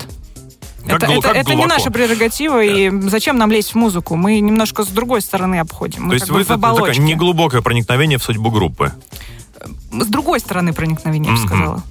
Как 0.85 0.97
это 0.97 1.05
глу- 1.07 1.19
это, 1.19 1.27
как 1.27 1.37
это 1.37 1.55
не 1.55 1.65
наша 1.65 1.91
прерогатива, 1.91 2.63
и 2.63 2.89
зачем 3.09 3.37
нам 3.37 3.51
лезть 3.51 3.73
в 3.73 3.75
музыку? 3.75 4.15
Мы 4.15 4.39
немножко 4.39 4.83
с 4.83 4.87
другой 4.87 5.21
стороны 5.21 5.59
обходим. 5.59 6.03
Мы 6.03 6.09
То 6.11 6.13
есть 6.15 6.29
вы 6.29 6.41
это 6.41 6.57
такое 6.57 6.95
неглубокое 6.95 7.61
проникновение 7.61 8.17
в 8.17 8.23
судьбу 8.23 8.49
группы. 8.49 8.93
С 9.91 10.07
другой 10.07 10.39
стороны 10.39 10.73
проникновения, 10.73 11.31
я 11.31 11.35
бы 11.35 11.41
сказала. 11.41 11.83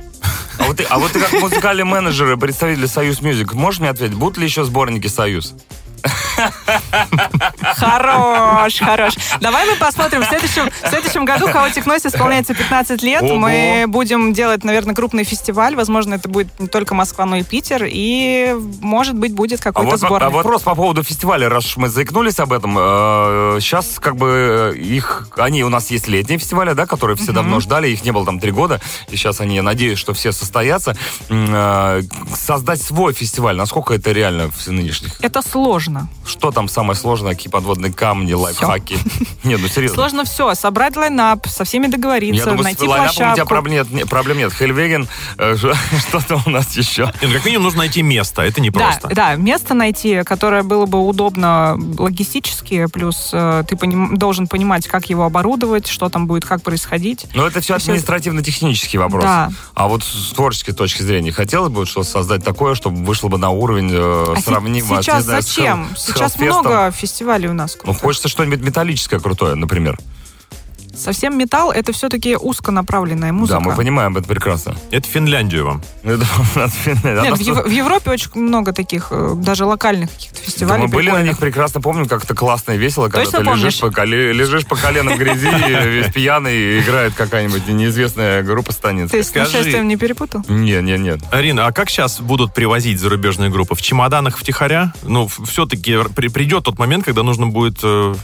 А 0.59 0.65
вот, 0.65 0.77
ты, 0.79 0.85
а 0.85 0.99
вот 0.99 1.13
ты 1.13 1.21
как 1.21 1.33
музыкальный 1.41 1.85
менеджер 1.85 2.33
и 2.33 2.37
представитель 2.37 2.89
Союз 2.89 3.23
Music, 3.23 3.55
можешь 3.55 3.81
мне 3.81 3.91
ответить, 3.91 4.17
будут 4.17 4.39
ли 4.39 4.45
еще 4.45 4.65
сборники 4.65 5.07
Союз? 5.07 5.55
Хорош, 7.77 8.79
хорош. 8.79 9.15
Давай 9.41 9.67
мы 9.67 9.77
посмотрим. 9.77 10.23
В 10.23 10.27
следующем, 10.27 10.71
в 10.71 10.89
следующем 10.89 11.25
году 11.25 11.49
Chaotic 11.49 11.85
Noise 11.85 12.09
исполняется 12.09 12.55
15 12.55 13.03
лет. 13.03 13.23
Ого. 13.23 13.37
Мы 13.37 13.85
будем 13.89 14.33
делать, 14.33 14.65
наверное, 14.65 14.95
крупный 14.95 15.25
фестиваль. 15.25 15.75
Возможно, 15.77 16.15
это 16.15 16.29
будет 16.29 16.49
не 16.59 16.69
только 16.69 16.95
Москва, 16.95 17.25
но 17.25 17.37
и 17.37 17.43
Питер. 17.43 17.85
И, 17.87 18.55
может 18.81 19.15
быть, 19.17 19.33
будет 19.35 19.61
А 19.61 19.65
какой-то 19.65 19.91
вот, 19.91 20.01
сборник. 20.01 20.27
а 20.27 20.31
вопрос 20.31 20.63
по 20.63 20.75
поводу 20.75 21.03
фестиваля, 21.03 21.49
раз 21.49 21.77
мы 21.77 21.89
заикнулись 21.89 22.39
об 22.39 22.53
этом. 22.53 22.75
сейчас 23.61 23.99
как 24.01 24.17
бы 24.17 24.73
э, 24.75 24.79
их, 24.79 25.29
они 25.37 25.65
у 25.65 25.69
нас 25.69 25.91
есть 25.91 26.09
летние 26.09 26.39
фестивали, 26.39 26.73
да, 26.73 26.87
которые 26.87 27.17
все 27.17 27.33
давно 27.33 27.61
ждали, 27.61 27.89
их 27.89 28.05
не 28.05 28.13
было 28.13 28.25
там 28.25 28.41
три 28.41 28.51
года, 28.51 28.81
и 29.11 29.17
сейчас 29.17 29.41
они, 29.41 29.57
я 29.57 29.63
надеюсь, 29.63 29.99
что 29.99 30.13
все 30.15 30.33
состоятся. 30.33 30.97
Э, 31.29 32.03
создать 32.35 32.83
свой 32.83 33.13
фестиваль, 33.13 33.57
насколько 33.57 33.95
это 33.95 34.13
реально 34.13 34.51
в 34.51 34.67
нынешних? 34.69 35.21
Это 35.21 35.43
сложно. 35.43 35.88
Что 36.27 36.51
там 36.51 36.69
самое 36.69 36.95
сложное, 36.97 37.33
какие 37.35 37.51
подводные 37.51 37.93
камни, 37.93 38.33
лайфхаки? 38.33 38.99
Нет, 39.45 39.61
ну 39.63 39.69
серьезно. 39.69 39.97
Сложно 39.97 40.25
все. 40.25 40.55
Собрать 40.55 40.97
лайнап, 40.97 41.47
со 41.49 41.65
всеми 41.65 41.87
Я 41.87 41.93
договориться, 41.93 42.45
думаю, 42.45 42.61
с 42.61 42.65
найти 42.65 42.87
лайнапом 42.87 43.11
у 43.11 43.15
тебя 43.15 43.25
площадку. 43.27 43.49
проблем 43.49 43.75
нет, 43.75 43.91
не- 43.91 44.07
проблем 44.07 44.39
нет. 44.39 44.53
Хельвеген, 44.53 45.09
э, 45.39 45.57
что-то 46.09 46.41
у 46.47 46.51
нас 46.51 46.77
еще. 46.77 47.05
Нет, 47.05 47.17
ну, 47.23 47.33
как 47.33 47.45
минимум 47.45 47.65
нужно 47.65 47.79
найти 47.81 48.03
место, 48.03 48.43
это 48.43 48.57
Да, 48.57 48.63
непросто. 48.63 49.09
да, 49.15 49.35
место 49.37 49.75
найти, 49.75 50.23
которое 50.25 50.63
было 50.63 50.87
бы 50.87 51.07
удобно 51.07 51.77
логистически, 51.99 52.87
плюс 52.87 53.31
э, 53.33 53.65
ты 53.69 53.77
поним- 53.77 54.17
должен 54.17 54.47
понимать, 54.49 54.87
как 54.87 55.09
его 55.11 55.25
оборудовать, 55.25 55.87
что 55.87 56.09
там 56.09 56.27
будет, 56.27 56.45
как 56.45 56.63
происходить. 56.63 57.27
Но 57.35 57.47
это 57.47 57.61
все 57.61 57.75
административно-технический 57.77 58.99
вопрос. 58.99 59.25
Да. 59.25 59.51
А 59.75 59.89
вот 59.89 60.03
с 60.05 60.33
творческой 60.33 60.73
точки 60.73 61.03
зрения 61.03 61.33
хотелось 61.33 61.71
бы 61.73 61.87
что 61.87 62.03
создать 62.03 62.45
такое, 62.45 62.75
чтобы 62.75 63.05
вышло 63.05 63.29
бы 63.29 63.39
на 63.39 63.51
уровень 63.51 63.91
э, 63.93 64.35
А 64.37 64.41
сравнимо 64.41 65.03
сейчас 65.03 65.19
не 65.19 65.23
знаю, 65.23 65.43
с 65.43 65.47
зачем? 65.47 65.78
С 65.97 66.07
Сейчас 66.07 66.39
много 66.39 66.91
фестивалей 66.91 67.49
у 67.49 67.53
нас. 67.53 67.77
Ну, 67.77 67.83
крутых. 67.83 68.03
хочется 68.03 68.29
что-нибудь 68.29 68.61
металлическое 68.61 69.21
крутое, 69.21 69.55
например. 69.55 69.99
Совсем 70.99 71.39
металл 71.39 71.71
это 71.71 71.93
все-таки 71.93 72.37
узконаправленная 72.37 73.33
музыка. 73.33 73.61
Да, 73.61 73.65
мы 73.71 73.77
понимаем 73.77 74.17
это 74.17 74.27
прекрасно. 74.29 74.75
Это 74.91 75.07
Финляндию 75.09 75.65
вам. 75.67 75.83
Это 76.03 76.25
Нет, 77.05 77.39
в, 77.39 77.41
Ев- 77.41 77.65
в 77.65 77.71
Европе 77.71 78.11
очень 78.11 78.31
много 78.35 78.73
таких, 78.73 79.09
э, 79.11 79.35
даже 79.37 79.65
локальных 79.65 80.11
каких-то 80.13 80.39
Да 80.39 80.43
фестивалей. 80.45 80.83
мы 80.83 80.89
были 80.89 81.11
на 81.11 81.23
них 81.23 81.39
прекрасно, 81.39 81.81
помню, 81.81 82.07
как 82.07 82.25
это 82.25 82.35
классно 82.35 82.73
и 82.73 82.79
весело, 82.79 83.09
когда 83.09 83.25
Точно 83.25 83.39
ты 83.39 83.45
лежишь 83.45 83.79
помнишь? 83.81 83.97
по, 83.97 84.01
коле- 84.01 84.33
лежишь 84.33 84.67
по 84.67 84.77
колено 84.77 85.15
в 85.15 85.19
грязи, 85.19 85.49
весь 85.89 86.13
пьяный, 86.13 86.57
и 86.57 86.81
играет 86.81 87.15
какая-нибудь 87.15 87.67
неизвестная 87.69 88.43
группа 88.43 88.73
станет. 88.73 89.11
Ты 89.11 89.23
с 89.23 89.35
нашествием 89.35 89.87
не 89.89 89.97
перепутал? 89.97 90.43
Нет, 90.49 90.83
нет, 90.83 91.01
нет. 91.01 91.21
Арина, 91.31 91.67
а 91.67 91.73
как 91.73 91.91
сейчас 91.91 92.21
будут 92.21 92.53
привозить 92.55 92.99
зарубежные 92.99 93.51
группы? 93.51 93.75
В 93.75 93.83
чемоданах 93.83 94.37
втихаря? 94.39 94.93
Ну, 95.03 95.29
все-таки 95.45 95.97
придет 96.15 96.65
тот 96.65 96.79
момент, 96.79 97.05
когда 97.05 97.23
нужно 97.23 97.47
будет 97.47 97.79
э, 97.83 98.15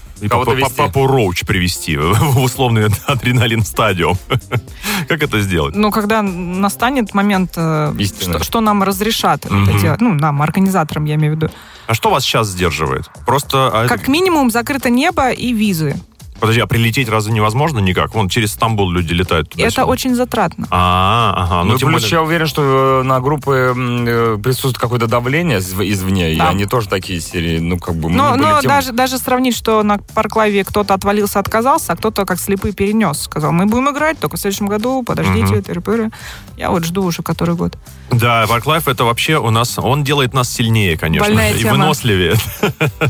папу, 0.77 1.07
Роуч 1.07 1.45
привести 1.45 1.97
в 1.97 2.49
условный 2.65 2.91
адреналин 3.07 3.63
стадиум. 3.63 4.17
Как 5.09 5.23
это 5.23 5.41
сделать? 5.41 5.75
Ну, 5.75 5.91
когда 5.91 6.23
настанет 6.23 7.15
момент, 7.15 7.53
э, 7.57 7.95
что, 8.21 8.43
что 8.43 8.61
нам 8.61 8.83
разрешат 8.83 9.45
Мгм. 9.51 9.69
это 9.69 9.79
делать, 9.79 10.01
ну, 10.01 10.15
нам, 10.15 10.43
организаторам, 10.43 11.05
я 11.05 11.15
имею 11.15 11.35
в 11.35 11.37
виду. 11.37 11.51
А 11.87 11.95
что 11.95 12.11
вас 12.11 12.25
сейчас 12.25 12.49
сдерживает? 12.49 13.11
Просто... 13.27 13.69
а 13.69 13.89
Как 13.89 14.09
минимум 14.09 14.51
закрыто 14.51 14.89
небо 14.91 15.31
и 15.31 15.53
визы. 15.53 15.97
Подожди, 16.41 16.61
а 16.61 16.67
прилететь 16.67 17.09
разве 17.09 17.33
невозможно 17.33 17.79
никак? 17.79 18.15
Вон 18.15 18.29
через 18.29 18.53
Стамбул 18.53 18.91
люди 18.91 19.13
летают 19.13 19.51
туда 19.51 19.65
Это 19.65 19.85
очень 19.87 20.15
затратно. 20.15 20.67
А, 20.71 21.33
ага. 21.37 21.65
Ну, 21.65 21.73
Ну, 21.73 21.79
тем 21.79 21.93
более- 21.93 22.09
я 22.09 22.23
уверен, 22.23 22.47
что 22.47 23.01
э, 23.01 23.03
на 23.05 23.21
группы 23.21 23.73
э, 23.77 24.39
присутствует 24.43 24.77
какое-то 24.79 25.07
давление 25.07 25.59
изв- 25.59 25.85
извне, 25.91 26.35
и 26.35 26.37
Да. 26.37 26.51
они 26.51 26.67
тоже 26.67 26.89
такие 26.89 27.21
серии, 27.21 27.59
ну, 27.61 27.79
как 27.79 27.95
бы 27.97 28.11
мы 28.11 28.17
Но, 28.17 28.37
но 28.37 28.61
даже, 28.63 28.93
даже 28.93 29.19
сравнить, 29.19 29.57
что 29.57 29.83
на 29.83 29.99
Парклаве 29.99 30.65
кто-то 30.65 30.93
отвалился, 30.95 31.39
отказался, 31.39 31.93
а 31.93 31.97
кто-то 31.97 32.25
как 32.27 32.39
слепый 32.39 32.73
перенес. 32.73 33.23
Сказал, 33.23 33.53
мы 33.53 33.67
будем 33.67 33.91
играть 33.91 34.19
только 34.19 34.37
в 34.37 34.41
следующем 34.41 34.67
году, 34.67 35.03
подождите, 35.03 35.47
Мгм. 35.55 35.59
тыры-пыры. 35.61 36.13
Я 36.57 36.71
вот 36.71 36.85
жду 36.85 37.05
уже 37.05 37.23
который 37.23 37.55
год. 37.55 37.77
Да, 38.11 38.47
Парклайф 38.49 38.87
это 38.87 39.05
вообще 39.05 39.39
у 39.39 39.51
нас... 39.51 39.79
Он 39.79 40.05
делает 40.05 40.35
нас 40.35 40.53
сильнее, 40.53 40.97
конечно. 40.99 41.27
Больная 41.27 41.53
и 41.53 41.59
тема. 41.59 41.73
выносливее. 41.73 42.35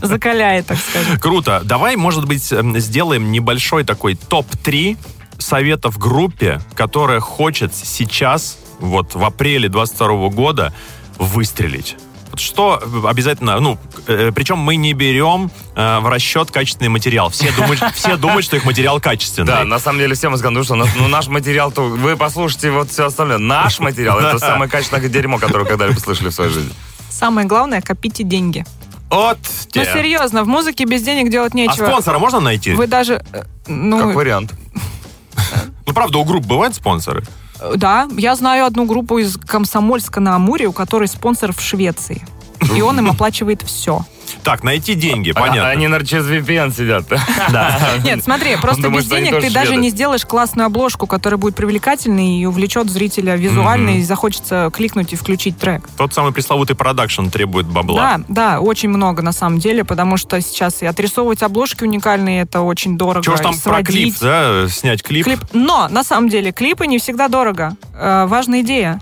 Закаляет, 0.03 0.67
так 0.67 0.79
скажем. 0.79 1.19
Круто. 1.19 1.61
Давай, 1.65 1.97
может 1.97 2.27
быть, 2.27 2.51
эм, 2.53 2.79
сделаем 3.15 3.31
небольшой 3.31 3.85
такой 3.85 4.15
топ-3 4.15 4.97
советов 5.39 5.99
группе, 5.99 6.61
которая 6.75 7.21
хочет 7.21 7.75
сейчас, 7.75 8.59
вот 8.81 9.15
в 9.15 9.25
апреле 9.25 9.69
22 9.69 10.29
года, 10.31 10.73
выстрелить. 11.19 11.97
Что 12.37 12.83
обязательно, 13.07 13.61
ну, 13.61 13.79
э, 14.09 14.33
причем 14.35 14.59
мы 14.59 14.75
не 14.75 14.93
берем 14.93 15.53
э, 15.77 15.99
в 16.01 16.09
расчет 16.09 16.51
качественный 16.51 16.89
материал. 16.89 17.31
Все 17.31 17.53
думают, 17.53 17.81
все 17.95 18.17
думают, 18.17 18.45
что 18.45 18.57
их 18.57 18.65
материал 18.65 19.01
качественный. 19.01 19.47
Да, 19.47 19.65
на 19.65 19.79
самом 19.79 20.01
деле 20.01 20.17
все 20.17 20.29
мы 20.29 20.39
скажем, 20.39 20.65
что 20.65 20.75
ну, 20.75 21.09
наш 21.09 21.29
материал, 21.29 21.71
то 21.71 21.83
вы 21.83 22.17
послушайте 22.17 22.73
вот 22.73 22.91
все 22.91 23.07
остальное. 23.07 23.39
Наш 23.39 23.79
материал, 23.79 24.19
это 24.19 24.39
самое 24.41 24.69
качественное 24.69 25.09
дерьмо, 25.09 25.39
которое 25.39 25.65
когда-либо 25.65 26.01
слышали 26.01 26.31
в 26.31 26.35
своей 26.35 26.51
жизни. 26.51 26.73
Самое 27.09 27.47
главное, 27.47 27.81
копите 27.81 28.25
деньги. 28.25 28.65
Ну, 29.11 29.35
те. 29.71 29.85
серьезно, 29.93 30.45
в 30.45 30.49
музыке 30.49 30.85
без 30.85 31.03
денег 31.03 31.31
делать 31.31 31.55
А 31.55 31.57
нечего. 31.57 31.87
спонсора 31.87 32.19
можно 32.19 32.41
найти? 32.41 32.73
Вы 32.73 32.87
даже... 32.87 33.23
э, 33.33 33.43
Ну, 33.69 33.99
Как 33.99 34.15
вариант. 34.17 34.53
Ну, 35.87 35.93
правда, 35.93 36.19
у 36.19 36.25
групп 36.25 36.45
бывают 36.47 36.75
спонсоры? 36.75 37.23
да, 37.77 38.09
я 38.17 38.35
знаю 38.37 38.67
одну 38.67 38.85
группу 38.85 39.19
из 39.19 39.37
Комсомольска 39.37 40.21
на 40.21 40.35
Амуре, 40.37 40.67
у 40.67 40.73
которой 40.73 41.09
спонсор 41.09 41.53
в 41.53 41.61
Швеции. 41.61 42.23
И 42.77 42.81
он 42.83 42.99
им 42.99 43.11
оплачивает 43.11 43.63
все. 43.63 44.05
Так, 44.43 44.63
найти 44.63 44.95
деньги, 44.95 45.31
А- 45.35 45.41
понятно. 45.41 45.69
Они, 45.69 45.87
наверное, 45.87 46.07
через 46.07 46.27
VPN 46.27 46.75
сидят. 46.75 47.07
Нет, 48.05 48.23
смотри, 48.23 48.57
просто 48.57 48.83
думает, 48.83 49.05
без 49.05 49.11
денег 49.11 49.41
ты 49.41 49.51
даже 49.51 49.67
шведы. 49.69 49.83
не 49.83 49.91
сделаешь 49.91 50.25
классную 50.27 50.67
обложку, 50.67 51.07
которая 51.07 51.39
будет 51.39 51.55
привлекательной 51.55 52.39
и 52.41 52.47
увлечет 52.47 52.91
зрителя 52.91 53.37
визуально, 53.37 53.99
и 53.99 54.03
захочется 54.03 54.71
кликнуть 54.73 55.13
и 55.13 55.17
включить 55.17 55.59
трек. 55.59 55.89
Тот 55.97 56.13
самый 56.13 56.33
пресловутый 56.33 56.77
продакшн 56.77 57.27
требует 57.29 57.67
бабла. 57.67 58.19
Да, 58.19 58.25
да, 58.29 58.61
очень 58.61 58.89
много 58.89 59.23
на 59.23 59.33
самом 59.33 59.59
деле, 59.59 59.85
потому 59.85 60.17
что 60.17 60.41
сейчас 60.41 60.83
и 60.83 60.87
отрисовывать 60.87 61.43
обложки 61.43 61.85
уникальные, 61.85 62.43
это 62.43 62.61
очень 62.61 62.97
дорого. 62.99 63.25
Чего 63.25 63.37
ж 63.37 63.41
там 63.41 63.55
про 63.59 63.83
клип, 63.83 64.15
да? 64.21 64.69
Снять 64.69 65.03
клип. 65.03 65.25
Клип. 65.25 65.41
Но, 65.53 65.89
на 65.89 66.05
самом 66.05 66.29
деле, 66.29 66.53
клипы 66.53 66.87
не 66.87 66.99
всегда 66.99 67.29
дорого. 67.29 67.77
Э, 67.95 68.27
важная 68.27 68.61
идея. 68.63 69.01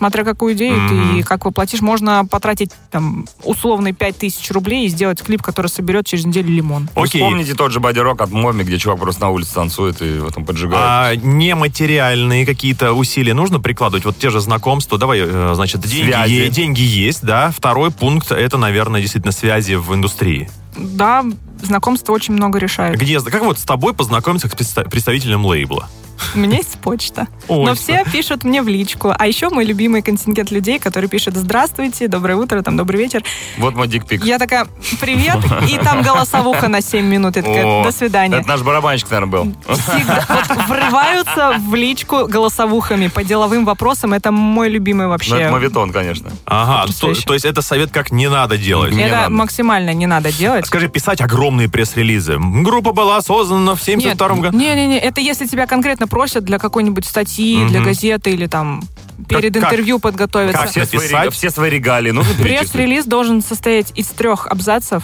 Смотря 0.00 0.24
какую 0.24 0.54
идею 0.54 0.78
Мгм. 0.80 0.88
ты 1.12 1.18
и 1.18 1.22
как 1.22 1.44
воплотишь, 1.44 1.82
можно 1.82 2.24
потратить 2.24 2.70
там 2.90 3.26
условные 3.44 3.92
5000 3.92 4.50
рублей 4.50 4.86
и 4.86 4.88
сделать 4.88 5.20
клип, 5.22 5.42
который 5.42 5.66
соберет 5.66 6.06
через 6.06 6.24
неделю 6.24 6.48
лимон. 6.48 6.88
Окей. 6.94 7.20
Вспомните 7.20 7.54
тот 7.54 7.70
же 7.70 7.80
бодирок 7.80 8.22
от 8.22 8.30
Моми, 8.30 8.62
где 8.62 8.78
чувак 8.78 8.98
просто 8.98 9.20
на 9.20 9.28
улице 9.28 9.52
танцует 9.52 10.00
и 10.00 10.18
в 10.20 10.26
этом 10.26 10.46
поджигает. 10.46 10.82
А 10.82 11.14
нематериальные 11.16 12.46
какие-то 12.46 12.94
усилия 12.94 13.34
нужно 13.34 13.60
прикладывать? 13.60 14.06
Вот 14.06 14.16
те 14.18 14.30
же 14.30 14.40
знакомства. 14.40 14.96
Давай, 14.96 15.20
э, 15.22 15.52
значит, 15.54 15.82
деньги, 15.82 16.30
е- 16.30 16.48
деньги 16.48 16.80
есть, 16.80 17.22
да. 17.22 17.50
Второй 17.54 17.90
пункт 17.90 18.32
это, 18.32 18.56
наверное, 18.56 19.02
действительно 19.02 19.32
связи 19.32 19.74
в 19.74 19.94
индустрии. 19.94 20.48
Да, 20.78 21.24
знакомство 21.62 22.12
очень 22.14 22.32
много 22.32 22.58
решает. 22.58 22.98
Где, 22.98 23.20
как 23.20 23.42
вот 23.42 23.58
с 23.58 23.64
тобой 23.64 23.92
познакомиться 23.92 24.48
с 24.48 24.52
представ- 24.54 24.88
представителем 24.88 25.44
лейбла? 25.44 25.90
У 26.34 26.38
меня 26.38 26.58
есть 26.58 26.78
почта. 26.80 27.26
Ой, 27.48 27.64
Но 27.66 27.74
все 27.74 28.04
пишут 28.10 28.44
мне 28.44 28.62
в 28.62 28.68
личку. 28.68 29.12
А 29.16 29.26
еще 29.26 29.48
мой 29.50 29.64
любимый 29.64 30.02
контингент 30.02 30.50
людей, 30.50 30.78
которые 30.78 31.08
пишут 31.08 31.36
«Здравствуйте», 31.36 32.08
«Доброе 32.08 32.36
утро», 32.36 32.62
там 32.62 32.76
«Добрый 32.76 33.00
вечер». 33.00 33.22
Вот 33.58 33.74
мой 33.74 33.88
дикпик. 33.88 34.24
Я 34.24 34.38
такая 34.38 34.66
«Привет», 35.00 35.38
и 35.68 35.76
там 35.78 36.02
голосовуха 36.10 36.68
на 36.68 36.80
7 36.82 37.04
минут. 37.04 37.36
Я 37.36 37.42
такая 37.42 37.64
О, 37.64 37.84
«До 37.84 37.92
свидания». 37.92 38.36
Это 38.38 38.48
наш 38.48 38.62
барабанщик, 38.62 39.10
наверное, 39.10 39.30
был. 39.44 39.54
Всегда 39.74 40.24
вот 40.48 40.68
врываются 40.68 41.56
в 41.58 41.74
личку 41.74 42.26
голосовухами 42.26 43.08
по 43.08 43.24
деловым 43.24 43.64
вопросам. 43.64 44.12
Это 44.12 44.30
мой 44.32 44.68
любимый 44.68 45.04
Ну, 45.04 45.10
вообще. 45.10 45.36
это 45.40 45.52
мовитон, 45.52 45.92
конечно. 45.92 46.30
Ага, 46.46 46.92
то, 47.00 47.14
то 47.14 47.34
есть 47.34 47.44
это 47.46 47.62
совет, 47.62 47.90
как 47.90 48.10
не 48.12 48.28
надо 48.28 48.56
делать. 48.58 48.92
Не 48.92 49.02
Это 49.04 49.16
надо. 49.16 49.30
максимально 49.30 49.94
не 49.94 50.06
надо 50.06 50.32
делать. 50.32 50.66
Скажи, 50.66 50.88
писать 50.88 51.20
огромные 51.20 51.68
пресс-релизы. 51.68 52.38
Группа 52.38 52.92
была 52.92 53.20
создана 53.22 53.74
в 53.74 53.82
72 53.82 54.28
году. 54.36 54.56
Не-не-не, 54.58 54.98
это 54.98 55.20
если 55.20 55.46
тебя 55.46 55.66
конкретно 55.66 56.06
просят 56.10 56.44
для 56.44 56.58
какой-нибудь 56.58 57.06
статьи, 57.06 57.64
для 57.68 57.80
газеты 57.80 58.32
или 58.32 58.46
там 58.46 58.82
перед 59.28 59.54
как- 59.54 59.64
интервью 59.64 59.98
подготовиться. 59.98 60.60
как 60.62 60.70
Все 60.70 60.84
свои, 60.84 61.30
все 61.30 61.50
свои 61.50 61.70
регалии 61.70 62.10
нужно? 62.10 62.34
Пресс-релиз 62.42 63.06
должен 63.06 63.42
состоять 63.42 63.92
из 63.94 64.08
трех 64.08 64.46
абзацев. 64.48 65.02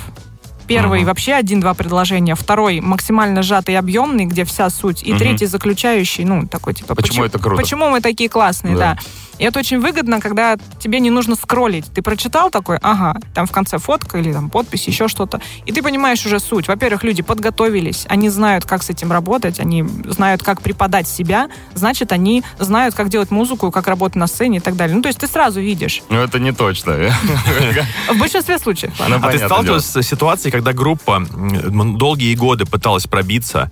Первый 0.67 0.99
Мгм. 1.01 1.07
вообще 1.07 1.35
один-два 1.35 1.75
предложения. 1.75 2.35
Второй 2.35 2.81
максимально 2.81 3.43
сжатый 3.45 3.75
и 3.75 3.77
объемный, 3.79 4.25
где 4.25 4.45
вся 4.45 4.69
суть. 4.69 5.05
И 5.05 5.11
Мгм. 5.11 5.19
третий 5.21 5.47
заключающий, 5.47 6.25
ну, 6.25 6.47
такой 6.49 6.75
типа... 6.75 6.97
Почему 6.97 7.25
это 7.25 7.39
круто? 7.39 7.63
Почему 7.63 7.89
мы 7.89 8.01
такие 8.01 8.29
классные, 8.29 8.75
Да. 8.77 8.95
да. 8.95 8.99
И 9.39 9.45
это 9.45 9.59
очень 9.59 9.81
выгодно, 9.81 10.21
когда 10.21 10.57
тебе 10.81 11.01
не 11.01 11.11
нужно 11.11 11.35
скроллить. 11.37 11.87
Ты 11.93 12.03
прочитал 12.03 12.51
такой, 12.51 12.79
ага, 12.83 13.17
там 13.35 13.47
в 13.47 13.53
конце 13.53 13.79
фотка 13.79 14.19
или 14.19 14.33
там 14.33 14.51
подпись, 14.51 14.87
еще 14.87 15.09
что-то. 15.09 15.41
И 15.67 15.73
ты 15.73 15.83
понимаешь 15.83 16.25
уже 16.27 16.41
суть. 16.41 16.69
Во-первых, 16.69 17.05
люди 17.05 17.23
подготовились, 17.23 18.07
они 18.09 18.29
знают, 18.29 18.65
как 18.65 18.83
с 18.83 18.91
этим 18.91 19.13
работать, 19.13 19.61
они 19.61 19.85
знают, 20.09 20.43
как 20.43 20.63
преподать 20.63 21.09
себя, 21.09 21.49
значит, 21.75 22.13
они 22.13 22.43
знают, 22.59 22.95
как 22.95 23.09
делать 23.09 23.31
музыку, 23.31 23.71
как 23.71 23.87
работать 23.87 24.17
на 24.17 24.27
сцене 24.27 24.59
и 24.59 24.61
так 24.61 24.77
далее. 24.77 24.97
Ну, 24.97 25.03
то 25.03 25.09
есть 25.09 25.21
ты 25.21 25.27
сразу 25.27 25.61
видишь. 25.61 26.03
Ну, 26.09 26.19
это 26.19 26.39
не 26.39 26.53
точно. 26.53 26.97
В 28.09 28.19
большинстве 28.19 28.59
случаев. 28.59 28.93
Ну, 28.99 29.17
А 29.23 29.31
ты 29.31 29.39
сталкивался 29.39 30.03
с 30.03 30.07
ситуацией, 30.07 30.53
когда 30.53 30.73
группа 30.73 31.23
долгие 31.31 32.35
годы 32.35 32.65
пыталась 32.65 33.07
пробиться, 33.07 33.71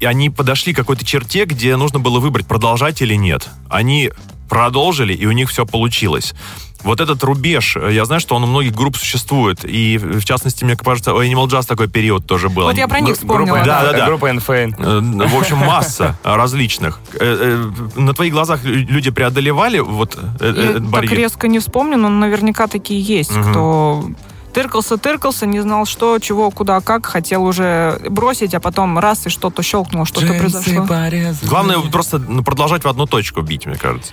и 0.00 0.04
они 0.04 0.30
подошли 0.30 0.72
к 0.72 0.76
какой-то 0.76 1.04
черте, 1.04 1.44
где 1.44 1.76
нужно 1.76 1.98
было 1.98 2.20
выбрать, 2.20 2.46
продолжать 2.46 3.00
или 3.02 3.14
нет. 3.14 3.48
Они 3.68 4.10
продолжили, 4.48 5.12
и 5.12 5.26
у 5.26 5.32
них 5.32 5.50
все 5.50 5.66
получилось. 5.66 6.34
Вот 6.82 7.00
этот 7.00 7.24
рубеж, 7.24 7.76
э, 7.76 7.92
я 7.94 8.04
знаю, 8.04 8.20
что 8.20 8.36
он 8.36 8.44
у 8.44 8.46
многих 8.46 8.72
групп 8.74 8.96
существует, 8.96 9.64
и 9.64 9.98
в 9.98 10.24
частности, 10.24 10.62
мне 10.64 10.76
кажется, 10.76 11.14
у 11.14 11.22
Animal 11.22 11.46
Jazz 11.48 11.66
такой 11.66 11.88
период 11.88 12.26
тоже 12.26 12.48
был. 12.48 12.64
Вот 12.64 12.76
я 12.76 12.86
про 12.86 13.00
них 13.00 13.16
Гру- 13.20 13.26
группа 13.36 13.44
вспомнила. 13.44 13.64
Да, 13.64 13.82
да, 13.82 13.92
да. 13.92 14.06
Группа 14.06 14.30
Insane. 14.30 14.74
Э, 14.78 15.28
В 15.28 15.36
общем, 15.36 15.56
масса 15.58 16.16
различных. 16.22 17.00
Э, 17.18 17.70
На 17.96 18.12
твоих 18.14 18.32
глазах 18.32 18.62
лю- 18.64 18.86
люди 18.88 19.10
преодолевали 19.10 19.78
вот 19.80 20.16
Я 20.40 20.46
этот 20.48 20.74
так 20.74 20.82
барьер? 20.84 21.14
резко 21.18 21.48
не 21.48 21.58
вспомню, 21.58 21.96
но 21.96 22.08
наверняка 22.08 22.66
такие 22.68 23.00
есть, 23.00 23.30
кто 23.32 24.04
тыркался, 24.52 24.96
тыркался, 24.96 25.44
не 25.46 25.60
знал, 25.60 25.84
что, 25.86 26.18
чего, 26.18 26.50
куда, 26.50 26.80
как, 26.80 27.04
хотел 27.06 27.44
уже 27.44 28.00
бросить, 28.08 28.54
а 28.54 28.60
потом 28.60 28.98
раз 28.98 29.26
и 29.26 29.28
что-то 29.30 29.62
щелкнуло, 29.62 30.06
что-то 30.06 30.28
произошло. 30.34 30.86
Главное 31.42 31.78
просто 31.80 32.18
ну, 32.18 32.42
продолжать 32.44 32.84
в 32.84 32.88
одну 32.88 33.06
точку 33.06 33.42
бить, 33.42 33.66
мне 33.66 33.76
кажется. 33.76 34.12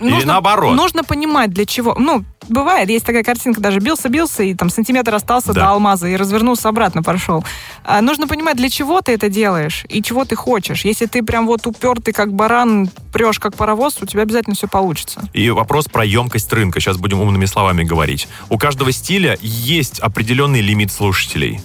Или 0.00 0.10
Нужно- 0.10 0.32
наоборот. 0.32 0.74
Нужно 0.74 1.04
понимать, 1.04 1.50
для 1.52 1.66
чего. 1.66 1.94
Ну, 1.98 2.24
бывает, 2.48 2.88
есть 2.88 3.04
такая 3.04 3.22
картинка, 3.22 3.60
даже 3.60 3.80
бился-бился, 3.80 4.42
и 4.42 4.54
там 4.54 4.70
сантиметр 4.70 5.14
остался 5.14 5.52
Да. 5.52 5.60
до 5.60 5.68
алмаза, 5.70 6.08
и 6.08 6.16
развернулся 6.16 6.70
обратно, 6.70 7.02
пошел. 7.02 7.44
А 7.84 8.00
нужно 8.00 8.26
понимать, 8.26 8.56
для 8.56 8.70
чего 8.70 9.02
ты 9.02 9.12
это 9.12 9.28
делаешь, 9.28 9.84
и 9.88 10.02
чего 10.02 10.24
ты 10.24 10.36
хочешь. 10.36 10.84
Если 10.86 11.04
ты 11.06 11.22
прям 11.22 11.46
вот 11.46 11.66
упертый, 11.66 12.14
как 12.14 12.32
баран, 12.32 12.90
прешь, 13.12 13.38
как 13.38 13.56
паровоз, 13.56 13.98
у 14.00 14.06
тебя 14.06 14.22
обязательно 14.22 14.56
все 14.56 14.68
получится. 14.68 15.20
И 15.34 15.50
вопрос 15.50 15.86
про 15.86 16.04
емкость 16.04 16.50
рынка. 16.52 16.80
Сейчас 16.80 16.96
будем 16.96 17.20
умными 17.20 17.44
словами 17.44 17.84
говорить. 17.84 18.26
У 18.48 18.56
каждого 18.58 18.92
стиля 18.92 19.36
есть 19.42 20.00
определенный 20.00 20.62
лимит 20.62 20.90
слушателей. 20.92 21.60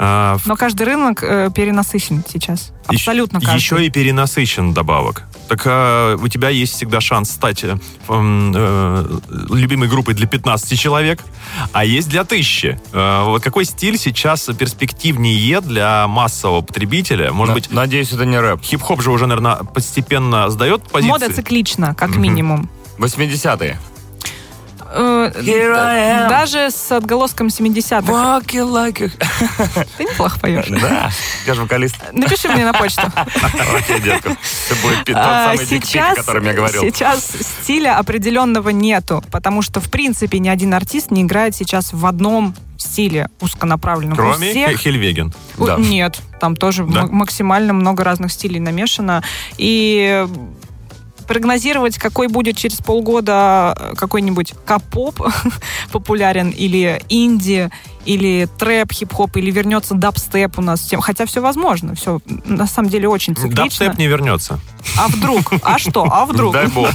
А, 0.00 0.38
Но 0.44 0.56
каждый 0.56 0.84
рынок 0.84 1.22
э, 1.22 1.50
перенасыщен 1.54 2.22
сейчас. 2.28 2.72
Абсолютно 2.86 3.40
каждый. 3.40 3.56
Еще 3.56 3.84
и 3.86 3.90
перенасыщен 3.90 4.72
добавок. 4.72 5.24
Так 5.48 5.62
а, 5.66 6.16
у 6.16 6.28
тебя 6.28 6.50
есть 6.50 6.74
всегда 6.74 7.00
шанс 7.00 7.30
стать 7.30 7.64
э, 7.64 7.76
э, 8.08 9.18
любимой 9.50 9.88
группой 9.88 10.14
для 10.14 10.26
15 10.28 10.78
человек, 10.78 11.20
а 11.72 11.84
есть 11.84 12.08
для 12.08 12.24
тысячи. 12.24 12.80
Э, 12.92 13.24
вот 13.24 13.42
какой 13.42 13.64
стиль 13.64 13.98
сейчас 13.98 14.44
перспективнее 14.56 15.60
для 15.60 16.06
массового 16.06 16.60
потребителя? 16.60 17.32
Может 17.32 17.54
быть, 17.54 17.70
Надеюсь, 17.72 18.12
это 18.12 18.24
не 18.24 18.38
рэп. 18.38 18.62
хип-хоп 18.62 19.02
же 19.02 19.10
уже, 19.10 19.26
наверное, 19.26 19.56
постепенно 19.56 20.48
сдает 20.48 20.82
позиции? 20.82 21.08
Мода 21.10 21.32
циклична, 21.32 21.94
как 21.94 22.16
минимум. 22.16 22.70
80-е. 22.98 23.78
Э. 24.90 26.26
Даже 26.28 26.70
с 26.70 26.90
отголоском 26.92 27.48
70-х. 27.48 28.00
Walking 28.10 28.70
like 28.72 29.04
a... 29.04 29.84
Ты 29.98 30.04
неплохо 30.04 30.38
поешь. 30.40 30.66
Да, 30.68 31.10
я 31.46 31.54
же 31.54 31.62
вокалист. 31.62 31.96
Напиши 32.12 32.48
мне 32.48 32.64
на 32.64 32.72
почту. 32.72 33.02
Окей, 33.76 34.00
детка. 34.00 34.30
Это 34.70 34.80
будет 34.82 35.04
тот 35.04 35.16
А, 35.16 35.52
самый 35.54 35.66
дикпик, 35.66 36.00
о 36.02 36.14
котором 36.14 36.44
я 36.44 36.52
говорил. 36.54 36.82
сейчас 36.82 37.32
стиля 37.62 37.98
определенного 37.98 38.70
нету, 38.70 39.22
потому 39.30 39.62
что, 39.62 39.80
в 39.80 39.90
принципе, 39.90 40.38
ни 40.38 40.48
один 40.48 40.72
артист 40.74 41.10
не 41.10 41.22
играет 41.22 41.54
сейчас 41.54 41.92
в 41.92 42.04
одном 42.06 42.54
стиле 42.78 43.28
узконаправленном. 43.40 44.16
Кроме 44.16 44.50
всех- 44.50 44.70
Хе- 44.70 44.76
Хельвеген. 44.76 45.34
Да. 45.58 45.76
Нет, 45.76 46.20
там 46.40 46.54
тоже 46.56 46.84
Да? 46.84 47.06
максимально 47.06 47.72
много 47.72 48.04
разных 48.04 48.32
стилей 48.32 48.60
намешано. 48.60 49.22
И 49.56 50.26
прогнозировать, 51.28 51.98
какой 51.98 52.26
будет 52.26 52.56
через 52.56 52.78
полгода 52.78 53.76
э, 53.78 53.94
какой-нибудь 53.94 54.54
кап-поп 54.64 55.20
популярен, 55.92 56.50
или 56.50 57.00
инди, 57.08 57.70
или 58.08 58.48
трэп, 58.58 58.90
хип-хоп, 58.92 59.36
или 59.36 59.50
вернется 59.50 59.94
дабстеп 59.94 60.58
у 60.58 60.62
нас. 60.62 60.80
Тем- 60.80 61.02
Хотя 61.02 61.26
все 61.26 61.40
возможно, 61.42 61.94
все 61.94 62.20
на 62.46 62.66
самом 62.66 62.88
деле 62.88 63.06
очень 63.06 63.34
циклично. 63.36 63.64
Дабстеп 63.64 63.98
не 63.98 64.06
вернется. 64.06 64.58
А 64.96 65.08
вдруг? 65.08 65.52
А 65.62 65.78
что? 65.78 66.04
А 66.10 66.24
вдруг? 66.24 66.54
Дай 66.54 66.68
бог. 66.68 66.88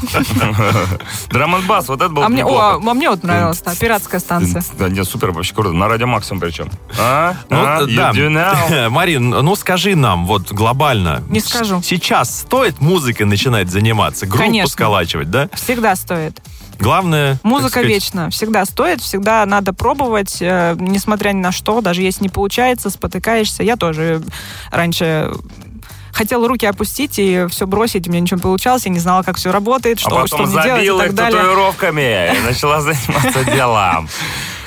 Драм 1.30 1.56
н 1.56 1.68
бас, 1.68 1.88
вот 1.88 2.02
это 2.02 2.10
было 2.10 2.26
А 2.26 2.30
мне, 2.30 2.44
о, 2.44 2.80
а 2.84 2.94
мне 2.94 3.10
вот 3.12 3.24
нравилась 3.24 3.60
та 3.60 3.76
пиратская 3.76 4.20
станция. 4.20 4.64
Да, 4.80 4.90
нет, 4.90 5.08
супер, 5.08 5.32
вообще 5.32 5.54
круто. 5.54 5.72
На 5.74 5.88
радио 5.88 6.08
Максимум 6.08 6.40
причем. 6.42 6.70
А? 7.00 7.36
Ну, 7.50 7.58
А? 7.60 7.86
Да. 7.86 8.90
Марин, 8.90 9.30
ну 9.30 9.56
скажи 9.56 9.96
нам, 9.96 10.26
вот 10.26 10.52
глобально. 10.52 11.22
Не 11.30 11.40
скажу. 11.40 11.82
Сейчас 11.84 12.40
стоит 12.40 12.82
музыкой 12.82 13.28
начинать 13.28 13.70
заниматься, 13.70 14.26
группу 14.26 14.44
Конечно. 14.46 14.72
сколачивать, 14.72 15.30
да? 15.30 15.50
Всегда 15.54 15.96
стоит. 15.96 16.42
Главное... 16.80 17.40
Музыка 17.44 17.70
сказать, 17.72 17.90
вечна. 17.90 18.30
Всегда 18.30 18.66
стоит, 18.66 19.02
всегда 19.02 19.46
надо 19.46 19.74
пробовать, 19.74 20.38
э, 20.42 20.76
несмотря 20.80 21.32
ни 21.32 21.42
на 21.42 21.52
что. 21.52 21.82
Даже 21.82 22.02
если 22.02 22.24
не 22.24 22.30
получается, 22.30 22.90
спотыкаешься. 22.90 23.64
Я 23.64 23.76
тоже 23.76 24.22
раньше 24.72 25.32
хотела 26.14 26.48
руки 26.48 26.66
опустить 26.66 27.18
и 27.18 27.48
все 27.50 27.68
бросить, 27.68 28.08
у 28.08 28.12
меня 28.12 28.22
ничего 28.22 28.38
не 28.38 28.44
получалось, 28.44 28.86
я 28.86 28.92
не 28.92 29.00
знала, 29.00 29.24
как 29.24 29.38
все 29.38 29.52
работает, 29.52 30.00
что, 30.00 30.22
а 30.22 30.28
что 30.28 30.38
потом 30.38 30.54
мне 30.54 30.64
делать 30.64 30.84
и 30.84 30.98
так 31.00 31.08
их 31.08 31.16
далее. 31.16 31.40
татуировками 31.42 32.38
и 32.38 32.40
начала 32.42 32.82
заниматься 32.82 33.44
делом. 33.52 34.08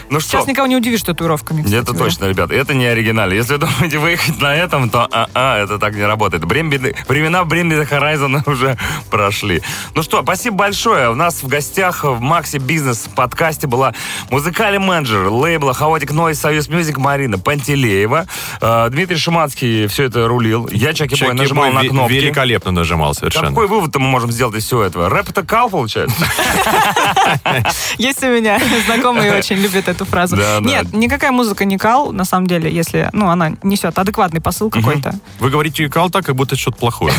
Ну 0.08 0.20
что, 0.20 0.30
Сейчас 0.38 0.46
никого 0.46 0.66
не 0.68 0.76
удивишь 0.76 1.02
татуировками. 1.02 1.62
кстати 1.62 1.74
это 1.82 1.92
говоря. 1.92 2.04
точно, 2.10 2.24
ребят, 2.26 2.50
это 2.50 2.74
не 2.74 2.86
оригинально. 2.86 3.32
Если 3.34 3.56
думаете 3.56 3.98
выехать 3.98 4.40
на 4.40 4.54
этом, 4.54 4.88
то 4.88 5.08
а-а, 5.10 5.58
это 5.62 5.78
так 5.78 5.94
не 5.94 6.04
работает. 6.04 6.44
Бремби- 6.44 6.94
времена 7.08 7.44
Бремби 7.44 7.74
Horizon 7.76 8.42
уже 8.50 8.76
прошли. 9.10 9.62
Ну 9.94 10.02
что, 10.02 10.22
спасибо 10.22 10.56
большое. 10.56 11.10
У 11.10 11.14
нас 11.14 11.42
в 11.42 11.48
гостях 11.48 12.04
в 12.04 12.20
Макси 12.20 12.58
Бизнес 12.58 13.08
подкасте 13.14 13.66
была 13.66 13.94
музыкальный 14.30 14.78
менеджер 14.78 15.28
лейбла 15.28 15.74
Chaotic 15.74 16.12
Noise 16.12 16.38
Союз 16.38 16.68
Music 16.68 16.98
Марина 16.98 17.38
Пантелеева. 17.38 18.26
Э, 18.60 18.88
Дмитрий 18.90 19.16
Шиманский 19.16 19.86
все 19.88 20.04
это 20.04 20.28
рулил. 20.28 20.68
Я 20.70 20.92
Чаки 20.94 21.16
Бой 21.22 21.34
нажимал 21.34 21.72
на 21.72 21.82
кнопки. 21.84 22.12
Великолепно 22.14 22.70
нажимал 22.70 23.14
совершенно. 23.14 23.48
Какой 23.48 23.66
вывод 23.66 23.94
мы 23.96 24.06
можем 24.06 24.30
сделать 24.30 24.56
из 24.56 24.64
всего 24.66 24.82
этого? 24.82 25.08
Рэп 25.08 25.30
это 25.30 25.42
кал, 25.42 25.68
получается? 25.70 26.16
Есть 27.98 28.22
у 28.22 28.26
меня 28.28 28.60
знакомые 28.86 29.34
очень 29.36 29.56
любят 29.56 29.88
это 29.88 29.95
эту 29.96 30.04
фразу. 30.04 30.36
Да, 30.36 30.60
да. 30.60 30.68
Нет, 30.68 30.92
никакая 30.92 31.32
музыка 31.32 31.64
не 31.64 31.78
кал, 31.78 32.12
на 32.12 32.24
самом 32.24 32.46
деле, 32.46 32.72
если, 32.72 33.10
ну, 33.12 33.28
она 33.28 33.52
несет 33.62 33.98
адекватный 33.98 34.40
посыл 34.40 34.70
какой-то. 34.70 35.14
Вы 35.40 35.50
говорите 35.50 35.88
кал 35.88 36.10
так, 36.10 36.24
как 36.24 36.36
будто 36.36 36.54
это 36.54 36.60
что-то 36.60 36.76
плохое. 36.78 37.14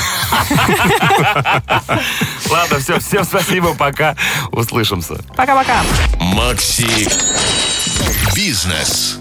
Ладно, 2.50 2.80
все, 2.80 3.00
всем 3.00 3.24
спасибо, 3.24 3.74
пока. 3.74 4.16
Услышимся. 4.52 5.18
Пока-пока. 5.36 5.82
Макси 6.20 7.08
Бизнес. 8.36 9.20